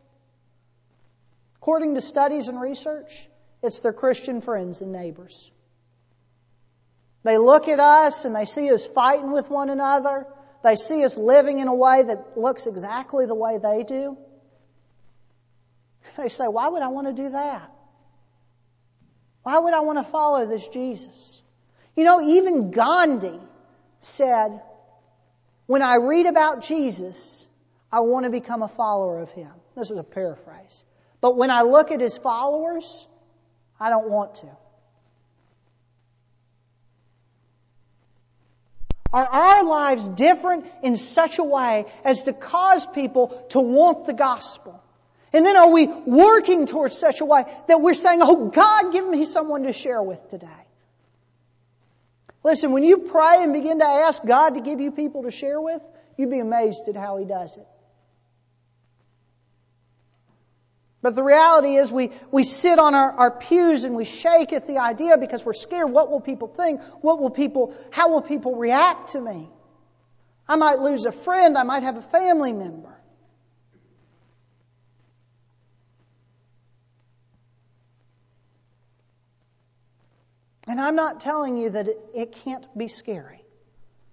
According 1.57 1.95
to 1.95 2.01
studies 2.01 2.47
and 2.47 2.59
research, 2.59 3.27
it's 3.63 3.79
their 3.79 3.93
Christian 3.93 4.41
friends 4.41 4.81
and 4.81 4.91
neighbors. 4.91 5.51
They 7.23 7.37
look 7.37 7.67
at 7.67 7.79
us 7.79 8.25
and 8.25 8.35
they 8.35 8.45
see 8.45 8.71
us 8.71 8.85
fighting 8.85 9.31
with 9.31 9.49
one 9.49 9.69
another. 9.69 10.25
They 10.63 10.75
see 10.75 11.03
us 11.03 11.17
living 11.17 11.59
in 11.59 11.67
a 11.67 11.73
way 11.73 12.03
that 12.03 12.37
looks 12.37 12.67
exactly 12.67 13.25
the 13.25 13.35
way 13.35 13.57
they 13.57 13.83
do. 13.83 14.17
They 16.17 16.29
say, 16.29 16.47
Why 16.47 16.67
would 16.67 16.81
I 16.81 16.87
want 16.87 17.07
to 17.07 17.13
do 17.13 17.29
that? 17.29 17.71
Why 19.43 19.57
would 19.57 19.73
I 19.73 19.81
want 19.81 19.99
to 19.99 20.03
follow 20.03 20.45
this 20.45 20.67
Jesus? 20.67 21.41
You 21.95 22.03
know, 22.03 22.21
even 22.21 22.71
Gandhi 22.71 23.39
said, 23.99 24.61
When 25.67 25.81
I 25.81 25.95
read 25.95 26.25
about 26.25 26.63
Jesus, 26.63 27.47
I 27.91 28.01
want 28.01 28.25
to 28.25 28.29
become 28.29 28.61
a 28.61 28.67
follower 28.67 29.19
of 29.19 29.31
him. 29.31 29.51
This 29.75 29.91
is 29.91 29.97
a 29.97 30.03
paraphrase. 30.03 30.85
But 31.21 31.37
when 31.37 31.51
I 31.51 31.61
look 31.61 31.91
at 31.91 31.99
his 31.99 32.17
followers, 32.17 33.07
I 33.79 33.89
don't 33.89 34.09
want 34.09 34.35
to. 34.35 34.47
Are 39.13 39.25
our 39.25 39.63
lives 39.63 40.07
different 40.07 40.65
in 40.83 40.95
such 40.95 41.37
a 41.37 41.43
way 41.43 41.85
as 42.03 42.23
to 42.23 42.33
cause 42.33 42.85
people 42.85 43.27
to 43.49 43.59
want 43.59 44.05
the 44.05 44.13
gospel? 44.13 44.81
And 45.33 45.45
then 45.45 45.57
are 45.57 45.69
we 45.69 45.87
working 45.87 46.65
towards 46.65 46.97
such 46.97 47.21
a 47.21 47.25
way 47.25 47.45
that 47.67 47.81
we're 47.81 47.93
saying, 47.93 48.19
Oh 48.21 48.49
God, 48.49 48.91
give 48.91 49.07
me 49.07 49.23
someone 49.23 49.63
to 49.63 49.73
share 49.73 50.01
with 50.01 50.29
today? 50.29 50.47
Listen, 52.43 52.71
when 52.71 52.83
you 52.83 52.97
pray 52.99 53.43
and 53.43 53.53
begin 53.53 53.79
to 53.79 53.85
ask 53.85 54.25
God 54.25 54.55
to 54.55 54.61
give 54.61 54.81
you 54.81 54.91
people 54.91 55.23
to 55.23 55.31
share 55.31 55.59
with, 55.61 55.81
you'd 56.17 56.31
be 56.31 56.39
amazed 56.39 56.87
at 56.87 56.95
how 56.95 57.17
He 57.17 57.25
does 57.25 57.57
it. 57.57 57.67
But 61.01 61.15
the 61.15 61.23
reality 61.23 61.75
is 61.77 61.91
we, 61.91 62.11
we 62.31 62.43
sit 62.43 62.77
on 62.77 62.93
our, 62.93 63.11
our 63.11 63.31
pews 63.31 63.85
and 63.85 63.95
we 63.95 64.05
shake 64.05 64.53
at 64.53 64.67
the 64.67 64.77
idea 64.77 65.17
because 65.17 65.43
we're 65.43 65.53
scared. 65.53 65.89
What 65.89 66.11
will 66.11 66.21
people 66.21 66.47
think? 66.47 66.81
What 67.01 67.19
will 67.19 67.31
people, 67.31 67.75
how 67.89 68.11
will 68.11 68.21
people 68.21 68.55
react 68.55 69.09
to 69.09 69.21
me? 69.21 69.49
I 70.47 70.57
might 70.57 70.79
lose 70.79 71.05
a 71.05 71.11
friend. 71.11 71.57
I 71.57 71.63
might 71.63 71.83
have 71.83 71.97
a 71.97 72.01
family 72.01 72.53
member. 72.53 72.95
And 80.67 80.79
I'm 80.79 80.95
not 80.95 81.19
telling 81.19 81.57
you 81.57 81.71
that 81.71 81.87
it, 81.87 81.99
it 82.13 82.31
can't 82.31 82.65
be 82.77 82.87
scary. 82.87 83.43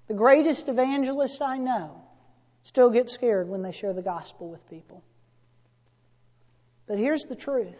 The 0.06 0.14
greatest 0.14 0.68
evangelist 0.68 1.42
I 1.42 1.58
know 1.58 2.02
still 2.62 2.88
get 2.88 3.10
scared 3.10 3.48
when 3.48 3.60
they 3.60 3.72
share 3.72 3.92
the 3.92 4.02
gospel 4.02 4.48
with 4.48 4.66
people. 4.70 5.04
But 6.88 6.98
here's 6.98 7.24
the 7.24 7.36
truth 7.36 7.76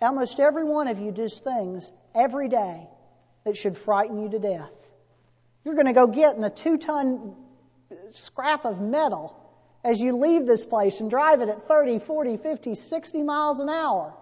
almost 0.00 0.40
every 0.40 0.64
one 0.64 0.88
of 0.88 0.98
you 0.98 1.12
does 1.12 1.38
things 1.40 1.92
every 2.14 2.48
day 2.48 2.88
that 3.44 3.56
should 3.56 3.76
frighten 3.76 4.20
you 4.20 4.30
to 4.30 4.38
death. 4.38 4.72
You're 5.64 5.74
going 5.74 5.86
to 5.86 5.92
go 5.92 6.08
get 6.08 6.36
in 6.36 6.42
a 6.42 6.50
two 6.50 6.76
ton 6.76 7.36
scrap 8.10 8.64
of 8.64 8.80
metal 8.80 9.38
as 9.84 10.00
you 10.00 10.16
leave 10.16 10.46
this 10.46 10.64
place 10.64 11.00
and 11.00 11.10
drive 11.10 11.40
it 11.40 11.48
at 11.48 11.68
30, 11.68 11.98
40, 12.00 12.36
50, 12.36 12.74
60 12.74 13.22
miles 13.22 13.60
an 13.60 13.68
hour. 13.68 14.14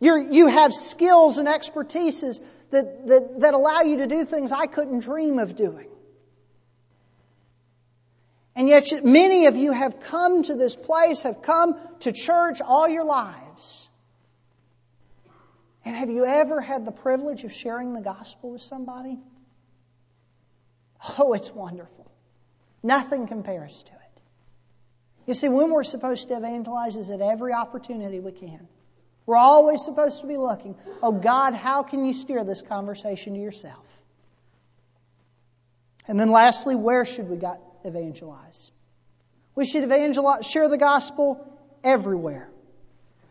You're, 0.00 0.18
you 0.18 0.46
have 0.46 0.72
skills 0.72 1.36
and 1.36 1.46
expertises 1.46 2.40
that, 2.70 3.06
that, 3.08 3.40
that 3.40 3.54
allow 3.54 3.82
you 3.82 3.98
to 3.98 4.06
do 4.06 4.24
things 4.24 4.52
I 4.52 4.66
couldn't 4.66 5.00
dream 5.00 5.38
of 5.38 5.56
doing. 5.56 5.88
And 8.60 8.68
yet, 8.68 9.02
many 9.02 9.46
of 9.46 9.56
you 9.56 9.72
have 9.72 10.00
come 10.00 10.42
to 10.42 10.54
this 10.54 10.76
place, 10.76 11.22
have 11.22 11.40
come 11.40 11.78
to 12.00 12.12
church 12.12 12.60
all 12.60 12.86
your 12.86 13.04
lives. 13.04 13.88
And 15.82 15.96
have 15.96 16.10
you 16.10 16.26
ever 16.26 16.60
had 16.60 16.84
the 16.84 16.92
privilege 16.92 17.42
of 17.44 17.54
sharing 17.54 17.94
the 17.94 18.02
gospel 18.02 18.50
with 18.50 18.60
somebody? 18.60 19.18
Oh, 21.18 21.32
it's 21.32 21.50
wonderful. 21.50 22.12
Nothing 22.82 23.28
compares 23.28 23.82
to 23.84 23.92
it. 23.92 24.20
You 25.26 25.32
see, 25.32 25.48
when 25.48 25.70
we're 25.70 25.82
supposed 25.82 26.28
to 26.28 26.36
evangelize 26.36 26.98
is 26.98 27.10
at 27.10 27.22
every 27.22 27.54
opportunity 27.54 28.20
we 28.20 28.32
can. 28.32 28.68
We're 29.24 29.36
always 29.36 29.82
supposed 29.82 30.20
to 30.20 30.26
be 30.26 30.36
looking, 30.36 30.74
oh 31.02 31.12
God, 31.12 31.54
how 31.54 31.82
can 31.82 32.04
you 32.04 32.12
steer 32.12 32.44
this 32.44 32.60
conversation 32.60 33.32
to 33.32 33.40
yourself? 33.40 33.86
And 36.06 36.20
then 36.20 36.30
lastly, 36.30 36.74
where 36.74 37.06
should 37.06 37.30
we 37.30 37.38
evangelize? 37.84 38.70
We 39.54 39.64
should 39.64 39.84
evangelize, 39.84 40.46
share 40.46 40.68
the 40.68 40.78
gospel 40.78 41.46
everywhere. 41.82 42.48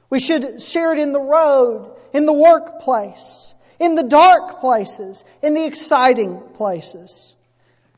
We 0.10 0.20
should 0.20 0.62
share 0.62 0.94
it 0.94 1.00
in 1.00 1.12
the 1.12 1.22
road, 1.22 1.96
in 2.14 2.26
the 2.26 2.34
workplace, 2.34 3.54
in 3.80 3.96
the 3.96 4.04
dark 4.04 4.60
places, 4.60 5.24
in 5.42 5.54
the 5.54 5.66
exciting 5.66 6.40
places. 6.56 7.36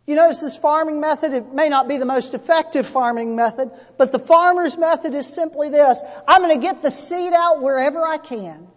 You 0.06 0.16
notice 0.16 0.42
this 0.42 0.58
farming 0.58 1.00
method, 1.00 1.34
it 1.34 1.54
may 1.54 1.70
not 1.70 1.88
be 1.88 1.98
the 1.98 2.06
most 2.06 2.34
effective 2.34 2.86
farming 2.86 3.36
method, 3.36 3.72
but 3.98 4.12
the 4.12 4.20
farmer's 4.20 4.78
method 4.78 5.16
is 5.16 5.26
simply 5.26 5.70
this 5.70 6.04
I'm 6.28 6.42
going 6.42 6.60
to 6.60 6.62
get 6.62 6.82
the 6.82 6.92
seed 6.92 7.34
out 7.34 7.62
wherever 7.62 8.02
I 8.06 8.18
can. 8.18 8.68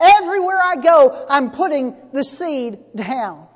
Everywhere 0.00 0.60
I 0.62 0.76
go, 0.76 1.26
I'm 1.28 1.50
putting 1.50 1.94
the 2.12 2.24
seed 2.24 2.78
down 2.96 3.46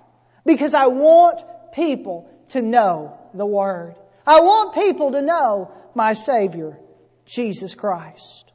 because 0.44 0.74
I 0.74 0.86
want 0.86 1.42
people 1.72 2.30
to 2.50 2.62
know 2.62 3.18
the 3.36 3.46
Word. 3.46 3.94
I 4.26 4.40
want 4.40 4.74
people 4.74 5.12
to 5.12 5.22
know 5.22 5.70
my 5.94 6.14
Savior, 6.14 6.78
Jesus 7.26 7.74
Christ. 7.74 8.52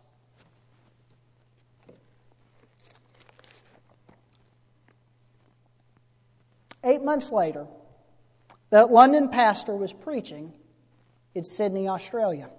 Eight 6.83 7.03
months 7.03 7.31
later, 7.31 7.67
that 8.71 8.91
London 8.91 9.29
pastor 9.29 9.75
was 9.75 9.93
preaching 9.93 10.51
in 11.35 11.43
Sydney, 11.43 11.87
Australia. 11.87 12.49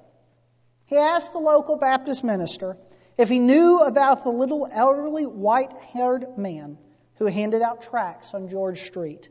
He 0.86 0.96
asked 0.96 1.32
the 1.32 1.38
local 1.38 1.76
Baptist 1.76 2.22
minister 2.22 2.76
if 3.18 3.28
he 3.28 3.38
knew 3.38 3.80
about 3.80 4.24
the 4.24 4.30
little 4.30 4.68
elderly 4.70 5.26
white 5.26 5.72
haired 5.92 6.38
man 6.38 6.78
who 7.16 7.26
handed 7.26 7.62
out 7.62 7.82
tracts 7.82 8.34
on 8.34 8.48
George 8.48 8.80
Street. 8.80 9.28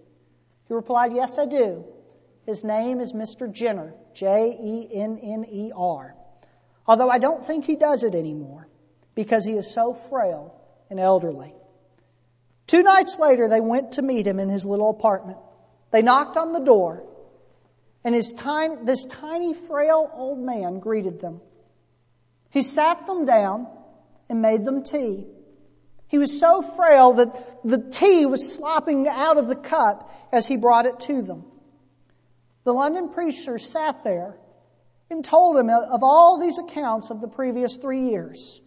He 0.67 0.73
replied, 0.73 1.13
Yes, 1.13 1.37
I 1.37 1.45
do. 1.45 1.85
His 2.45 2.63
name 2.63 2.99
is 2.99 3.13
Mr. 3.13 3.51
Jenner, 3.51 3.93
J 4.13 4.57
E 4.59 4.89
N 4.93 5.19
N 5.21 5.45
E 5.49 5.71
R. 5.75 6.15
Although 6.87 7.09
I 7.09 7.19
don't 7.19 7.45
think 7.45 7.65
he 7.65 7.75
does 7.75 8.03
it 8.03 8.15
anymore 8.15 8.67
because 9.13 9.45
he 9.45 9.53
is 9.53 9.69
so 9.69 9.93
frail 9.93 10.55
and 10.89 10.99
elderly. 10.99 11.53
Two 12.67 12.83
nights 12.83 13.19
later, 13.19 13.47
they 13.47 13.61
went 13.61 13.93
to 13.93 14.01
meet 14.01 14.25
him 14.25 14.39
in 14.39 14.49
his 14.49 14.65
little 14.65 14.89
apartment. 14.89 15.37
They 15.91 16.01
knocked 16.01 16.37
on 16.37 16.53
the 16.53 16.59
door, 16.59 17.03
and 18.03 18.15
his 18.15 18.31
tiny, 18.31 18.77
this 18.83 19.05
tiny, 19.05 19.53
frail 19.53 20.09
old 20.13 20.39
man 20.39 20.79
greeted 20.79 21.19
them. 21.19 21.41
He 22.49 22.61
sat 22.61 23.05
them 23.05 23.25
down 23.25 23.67
and 24.29 24.41
made 24.41 24.65
them 24.65 24.83
tea. 24.83 25.27
He 26.07 26.17
was 26.17 26.39
so 26.39 26.61
frail 26.61 27.13
that 27.13 27.63
the 27.63 27.77
tea 27.77 28.25
was 28.25 28.53
slopping 28.53 29.07
out 29.07 29.37
of 29.37 29.47
the 29.47 29.55
cup 29.55 30.09
as 30.31 30.47
he 30.47 30.57
brought 30.57 30.85
it 30.85 30.99
to 31.01 31.21
them. 31.21 31.45
The 32.63 32.73
London 32.73 33.09
preacher 33.09 33.57
sat 33.57 34.03
there 34.03 34.35
and 35.09 35.25
told 35.25 35.57
him 35.57 35.69
of 35.69 36.03
all 36.03 36.39
these 36.39 36.59
accounts 36.59 37.09
of 37.09 37.21
the 37.21 37.27
previous 37.27 37.77
three 37.77 38.09
years. 38.09 38.61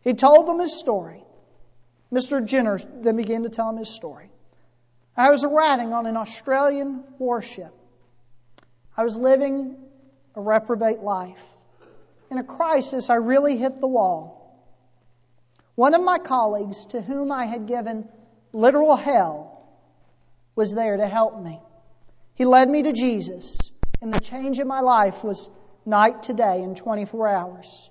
He 0.00 0.14
told 0.14 0.48
them 0.48 0.58
his 0.58 0.78
story. 0.78 1.22
Mr. 2.12 2.44
Jenner 2.44 2.78
then 2.78 3.16
began 3.16 3.44
to 3.44 3.48
tell 3.48 3.70
him 3.70 3.76
his 3.76 3.88
story. 3.88 4.30
I 5.16 5.30
was 5.30 5.44
ratting 5.44 5.92
on 5.92 6.06
an 6.06 6.16
Australian 6.16 7.04
warship. 7.18 7.72
I 8.96 9.04
was 9.04 9.18
living 9.18 9.76
a 10.34 10.40
reprobate 10.40 11.00
life. 11.00 11.42
In 12.30 12.38
a 12.38 12.44
crisis, 12.44 13.10
I 13.10 13.16
really 13.16 13.56
hit 13.56 13.80
the 13.80 13.86
wall. 13.86 14.38
One 15.74 15.94
of 15.94 16.02
my 16.02 16.18
colleagues, 16.18 16.86
to 16.86 17.00
whom 17.00 17.30
I 17.30 17.46
had 17.46 17.66
given 17.66 18.08
literal 18.52 18.96
hell, 18.96 19.66
was 20.54 20.72
there 20.72 20.96
to 20.96 21.06
help 21.06 21.42
me. 21.42 21.60
He 22.42 22.46
led 22.46 22.68
me 22.68 22.82
to 22.82 22.92
Jesus, 22.92 23.70
and 24.00 24.12
the 24.12 24.18
change 24.18 24.58
in 24.58 24.66
my 24.66 24.80
life 24.80 25.22
was 25.22 25.48
night 25.86 26.24
to 26.24 26.34
day 26.34 26.60
in 26.60 26.74
24 26.74 27.28
hours. 27.28 27.88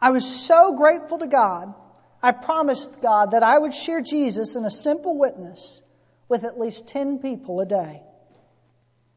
I 0.00 0.10
was 0.10 0.26
so 0.26 0.74
grateful 0.74 1.18
to 1.18 1.28
God 1.28 1.72
I 2.20 2.32
promised 2.32 3.00
God 3.00 3.30
that 3.30 3.44
I 3.44 3.56
would 3.56 3.72
share 3.72 4.00
Jesus 4.00 4.56
in 4.56 4.64
a 4.64 4.70
simple 4.70 5.16
witness 5.16 5.80
with 6.28 6.42
at 6.42 6.58
least 6.58 6.88
10 6.88 7.20
people 7.20 7.60
a 7.60 7.66
day. 7.66 8.02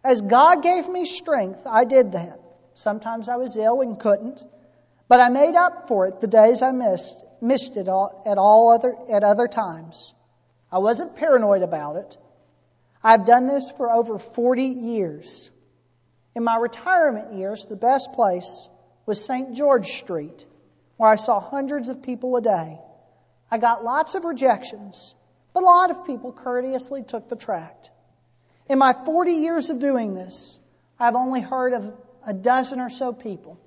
As 0.03 0.21
God 0.21 0.61
gave 0.61 0.87
me 0.87 1.05
strength, 1.05 1.63
I 1.65 1.85
did 1.85 2.11
that. 2.11 2.39
Sometimes 2.75 3.29
I 3.29 3.37
was 3.37 3.57
ill 3.57 3.81
and 3.81 3.99
couldn't. 3.99 4.43
But 5.07 5.21
I 5.21 5.29
made 5.29 5.55
up 5.55 5.87
for 5.87 6.05
it 6.05 6.21
the 6.21 6.27
days 6.27 6.61
I 6.61 6.71
missed, 6.71 7.25
missed 7.41 7.77
it 7.77 7.87
all, 7.89 8.21
at 8.27 8.37
all 8.37 8.73
other, 8.73 8.95
at 9.11 9.23
other 9.23 9.47
times. 9.47 10.13
I 10.71 10.79
wasn't 10.79 11.15
paranoid 11.15 11.63
about 11.63 11.95
it. 11.95 12.17
I've 13.03 13.25
done 13.25 13.47
this 13.47 13.71
for 13.71 13.91
over 13.91 14.19
40 14.19 14.63
years. 14.63 15.49
In 16.35 16.43
my 16.43 16.57
retirement 16.57 17.33
years, 17.33 17.65
the 17.65 17.75
best 17.75 18.13
place 18.13 18.69
was 19.05 19.23
St. 19.23 19.55
George 19.55 19.87
Street, 19.87 20.45
where 20.97 21.09
I 21.09 21.15
saw 21.15 21.39
hundreds 21.39 21.89
of 21.89 22.03
people 22.03 22.35
a 22.35 22.41
day. 22.41 22.77
I 23.49 23.57
got 23.57 23.83
lots 23.83 24.15
of 24.15 24.25
rejections, 24.25 25.15
but 25.53 25.63
a 25.63 25.65
lot 25.65 25.89
of 25.89 26.05
people 26.05 26.31
courteously 26.31 27.03
took 27.03 27.29
the 27.29 27.35
tract. 27.35 27.89
In 28.67 28.77
my 28.77 28.93
40 28.93 29.31
years 29.31 29.71
of 29.71 29.79
doing 29.79 30.13
this, 30.13 30.59
I've 30.99 31.15
only 31.15 31.41
heard 31.41 31.73
of 31.73 31.91
a 32.25 32.33
dozen 32.33 32.79
or 32.79 32.89
so 32.89 33.13
people 33.13 33.59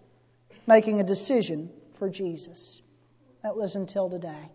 making 0.67 1.01
a 1.01 1.05
decision 1.05 1.71
for 1.95 2.09
Jesus. 2.09 2.81
That 3.43 3.57
was 3.57 3.75
until 3.75 4.09
today. 4.09 4.51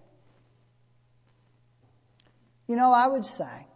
You 2.68 2.76
know, 2.76 2.92
I 2.92 3.08
would 3.08 3.26
say 3.26 3.68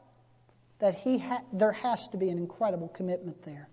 that 0.79 0.95
he 0.95 1.19
ha- 1.19 1.43
there 1.53 1.71
has 1.71 2.09
to 2.09 2.17
be 2.17 2.29
an 2.29 2.37
incredible 2.37 2.89
commitment 2.89 3.43
there. 3.43 3.69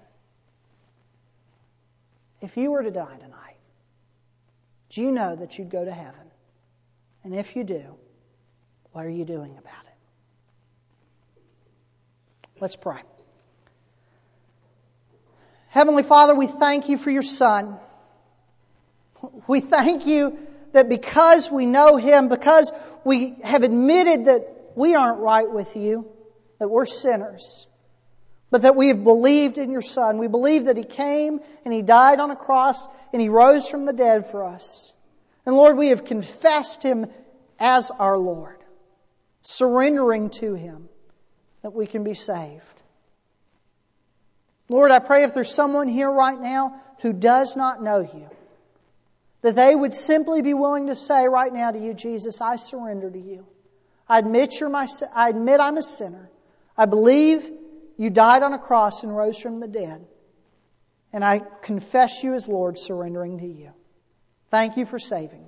If 2.40 2.56
you 2.56 2.70
were 2.70 2.82
to 2.82 2.90
die 2.90 3.16
tonight, 3.16 3.56
do 4.90 5.02
you 5.02 5.10
know 5.10 5.34
that 5.34 5.58
you'd 5.58 5.70
go 5.70 5.84
to 5.84 5.92
heaven? 5.92 6.30
And 7.24 7.34
if 7.34 7.56
you 7.56 7.64
do, 7.64 7.96
what 8.92 9.04
are 9.06 9.10
you 9.10 9.24
doing 9.24 9.52
about 9.52 9.84
it? 9.84 11.40
Let's 12.60 12.76
pray. 12.76 13.00
Heavenly 15.68 16.02
Father, 16.02 16.34
we 16.34 16.46
thank 16.46 16.88
you 16.88 16.98
for 16.98 17.10
your 17.10 17.22
Son. 17.22 17.76
We 19.46 19.60
thank 19.60 20.06
you 20.06 20.38
that 20.72 20.88
because 20.88 21.50
we 21.50 21.66
know 21.66 21.96
Him, 21.96 22.28
because 22.28 22.72
we 23.04 23.36
have 23.42 23.62
admitted 23.62 24.26
that 24.26 24.72
we 24.74 24.94
aren't 24.94 25.18
right 25.18 25.50
with 25.50 25.76
you, 25.76 26.08
that 26.58 26.68
we're 26.68 26.86
sinners, 26.86 27.66
but 28.50 28.62
that 28.62 28.76
we 28.76 28.88
have 28.88 29.04
believed 29.04 29.58
in 29.58 29.70
your 29.70 29.82
Son. 29.82 30.18
We 30.18 30.28
believe 30.28 30.66
that 30.66 30.76
He 30.76 30.84
came 30.84 31.40
and 31.64 31.74
He 31.74 31.82
died 31.82 32.20
on 32.20 32.30
a 32.30 32.36
cross 32.36 32.88
and 33.12 33.20
He 33.20 33.28
rose 33.28 33.68
from 33.68 33.86
the 33.86 33.92
dead 33.92 34.30
for 34.30 34.44
us. 34.44 34.94
And 35.44 35.56
Lord, 35.56 35.76
we 35.76 35.88
have 35.88 36.04
confessed 36.04 36.82
Him 36.82 37.06
as 37.58 37.90
our 37.90 38.16
Lord, 38.16 38.57
surrendering 39.42 40.30
to 40.30 40.54
Him 40.54 40.88
that 41.62 41.74
we 41.74 41.86
can 41.86 42.04
be 42.04 42.14
saved. 42.14 42.64
Lord, 44.68 44.90
I 44.90 44.98
pray 44.98 45.24
if 45.24 45.34
there's 45.34 45.52
someone 45.52 45.88
here 45.88 46.10
right 46.10 46.38
now 46.38 46.80
who 47.00 47.12
does 47.12 47.56
not 47.56 47.82
know 47.82 48.00
you, 48.00 48.28
that 49.42 49.56
they 49.56 49.74
would 49.74 49.94
simply 49.94 50.42
be 50.42 50.54
willing 50.54 50.88
to 50.88 50.94
say 50.94 51.26
right 51.26 51.52
now 51.52 51.70
to 51.70 51.78
you, 51.78 51.94
Jesus, 51.94 52.40
I 52.40 52.56
surrender 52.56 53.10
to 53.10 53.18
you. 53.18 53.46
I 54.08 54.18
admit 54.18 54.58
you're 54.58 54.68
my, 54.68 54.86
I 55.14 55.28
admit 55.28 55.60
I'm 55.60 55.76
a 55.76 55.82
sinner. 55.82 56.30
I 56.76 56.86
believe 56.86 57.48
you 57.96 58.10
died 58.10 58.42
on 58.42 58.52
a 58.52 58.58
cross 58.58 59.02
and 59.02 59.14
rose 59.14 59.38
from 59.38 59.60
the 59.60 59.68
dead. 59.68 60.06
And 61.12 61.24
I 61.24 61.40
confess 61.62 62.22
you 62.22 62.34
as 62.34 62.48
Lord, 62.48 62.78
surrendering 62.78 63.38
to 63.38 63.46
you. 63.46 63.72
Thank 64.50 64.76
you 64.76 64.86
for 64.86 64.98
saving 64.98 65.47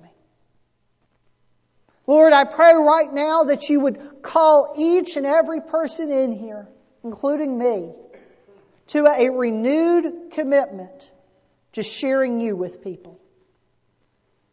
Lord, 2.07 2.33
I 2.33 2.43
pray 2.43 2.73
right 2.73 3.11
now 3.11 3.45
that 3.45 3.69
you 3.69 3.79
would 3.81 4.21
call 4.21 4.73
each 4.77 5.17
and 5.17 5.25
every 5.25 5.61
person 5.61 6.11
in 6.11 6.33
here, 6.33 6.67
including 7.03 7.57
me, 7.57 7.93
to 8.87 9.05
a 9.05 9.29
renewed 9.29 10.31
commitment 10.31 11.11
to 11.73 11.83
sharing 11.83 12.39
you 12.41 12.55
with 12.55 12.83
people. 12.83 13.19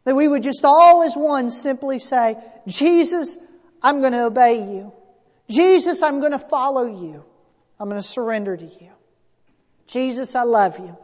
That 0.04 0.14
we 0.14 0.28
would 0.28 0.42
just 0.42 0.64
all 0.64 1.02
as 1.02 1.16
one 1.16 1.50
simply 1.50 1.98
say, 1.98 2.36
Jesus, 2.66 3.38
I'm 3.82 4.00
going 4.00 4.12
to 4.12 4.24
obey 4.24 4.60
you. 4.60 4.92
Jesus, 5.48 6.02
I'm 6.02 6.20
going 6.20 6.32
to 6.32 6.38
follow 6.38 6.84
you. 6.84 7.24
I'm 7.80 7.88
going 7.88 8.00
to 8.00 8.06
surrender 8.06 8.56
to 8.56 8.64
you. 8.64 8.90
Jesus, 9.86 10.34
I 10.34 10.42
love 10.42 10.78
you. 10.78 10.96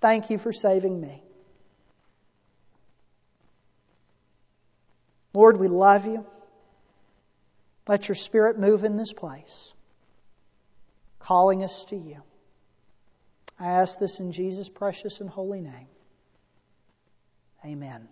Thank 0.00 0.30
you 0.30 0.38
for 0.38 0.52
saving 0.52 1.00
me. 1.00 1.22
Lord, 5.32 5.58
we 5.58 5.68
love 5.68 6.06
you. 6.06 6.24
Let 7.86 8.08
your 8.08 8.14
spirit 8.14 8.58
move 8.58 8.84
in 8.84 8.96
this 8.96 9.12
place, 9.12 9.72
calling 11.20 11.62
us 11.64 11.84
to 11.86 11.96
you. 11.96 12.22
I 13.58 13.66
ask 13.72 13.98
this 13.98 14.20
in 14.20 14.32
Jesus' 14.32 14.68
precious 14.68 15.20
and 15.20 15.28
holy 15.28 15.60
name. 15.60 15.88
Amen. 17.64 18.08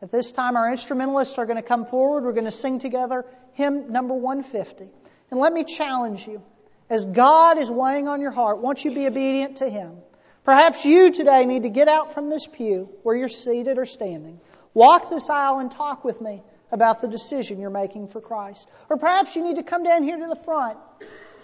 At 0.00 0.12
this 0.12 0.32
time, 0.32 0.56
our 0.56 0.70
instrumentalists 0.70 1.38
are 1.38 1.46
going 1.46 1.56
to 1.56 1.62
come 1.62 1.84
forward. 1.84 2.24
We're 2.24 2.32
going 2.32 2.44
to 2.44 2.50
sing 2.50 2.78
together 2.78 3.24
hymn 3.54 3.92
number 3.92 4.14
150. 4.14 4.88
And 5.30 5.40
let 5.40 5.52
me 5.52 5.64
challenge 5.64 6.26
you. 6.26 6.42
As 6.88 7.04
God 7.04 7.58
is 7.58 7.70
weighing 7.70 8.08
on 8.08 8.20
your 8.20 8.30
heart, 8.30 8.58
won't 8.58 8.84
you 8.84 8.94
be 8.94 9.06
obedient 9.06 9.58
to 9.58 9.68
Him? 9.68 9.96
Perhaps 10.44 10.86
you 10.86 11.10
today 11.10 11.44
need 11.44 11.64
to 11.64 11.68
get 11.68 11.88
out 11.88 12.14
from 12.14 12.30
this 12.30 12.46
pew 12.46 12.88
where 13.02 13.14
you're 13.14 13.28
seated 13.28 13.76
or 13.76 13.84
standing. 13.84 14.40
Walk 14.74 15.10
this 15.10 15.30
aisle 15.30 15.58
and 15.58 15.70
talk 15.70 16.04
with 16.04 16.20
me 16.20 16.42
about 16.70 17.00
the 17.00 17.08
decision 17.08 17.60
you're 17.60 17.70
making 17.70 18.08
for 18.08 18.20
Christ. 18.20 18.68
Or 18.90 18.96
perhaps 18.96 19.36
you 19.36 19.42
need 19.42 19.56
to 19.56 19.62
come 19.62 19.84
down 19.84 20.02
here 20.02 20.18
to 20.18 20.26
the 20.26 20.36
front 20.36 20.78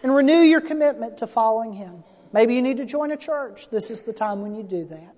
and 0.03 0.15
renew 0.15 0.41
your 0.41 0.61
commitment 0.61 1.19
to 1.19 1.27
following 1.27 1.73
Him. 1.73 2.05
Maybe 2.33 2.55
you 2.55 2.63
need 2.63 2.79
to 2.79 2.85
join 2.85 3.11
a 3.11 3.17
church. 3.17 3.69
This 3.71 3.91
is 3.91 4.03
the 4.03 4.13
time 4.13 4.43
when 4.43 4.55
you 4.55 4.63
do 4.63 4.85
that. 4.87 5.15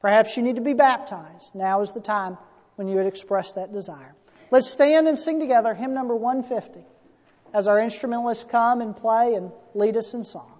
Perhaps 0.00 0.36
you 0.36 0.42
need 0.42 0.56
to 0.56 0.62
be 0.62 0.74
baptized. 0.74 1.54
Now 1.54 1.80
is 1.80 1.92
the 1.92 2.00
time 2.00 2.36
when 2.76 2.88
you 2.88 2.96
would 2.96 3.06
express 3.06 3.52
that 3.52 3.72
desire. 3.72 4.14
Let's 4.50 4.68
stand 4.68 5.08
and 5.08 5.18
sing 5.18 5.40
together 5.40 5.74
hymn 5.74 5.94
number 5.94 6.14
150 6.14 6.84
as 7.52 7.68
our 7.68 7.78
instrumentalists 7.78 8.44
come 8.44 8.80
and 8.80 8.96
play 8.96 9.34
and 9.34 9.52
lead 9.74 9.96
us 9.96 10.12
in 10.14 10.24
song. 10.24 10.53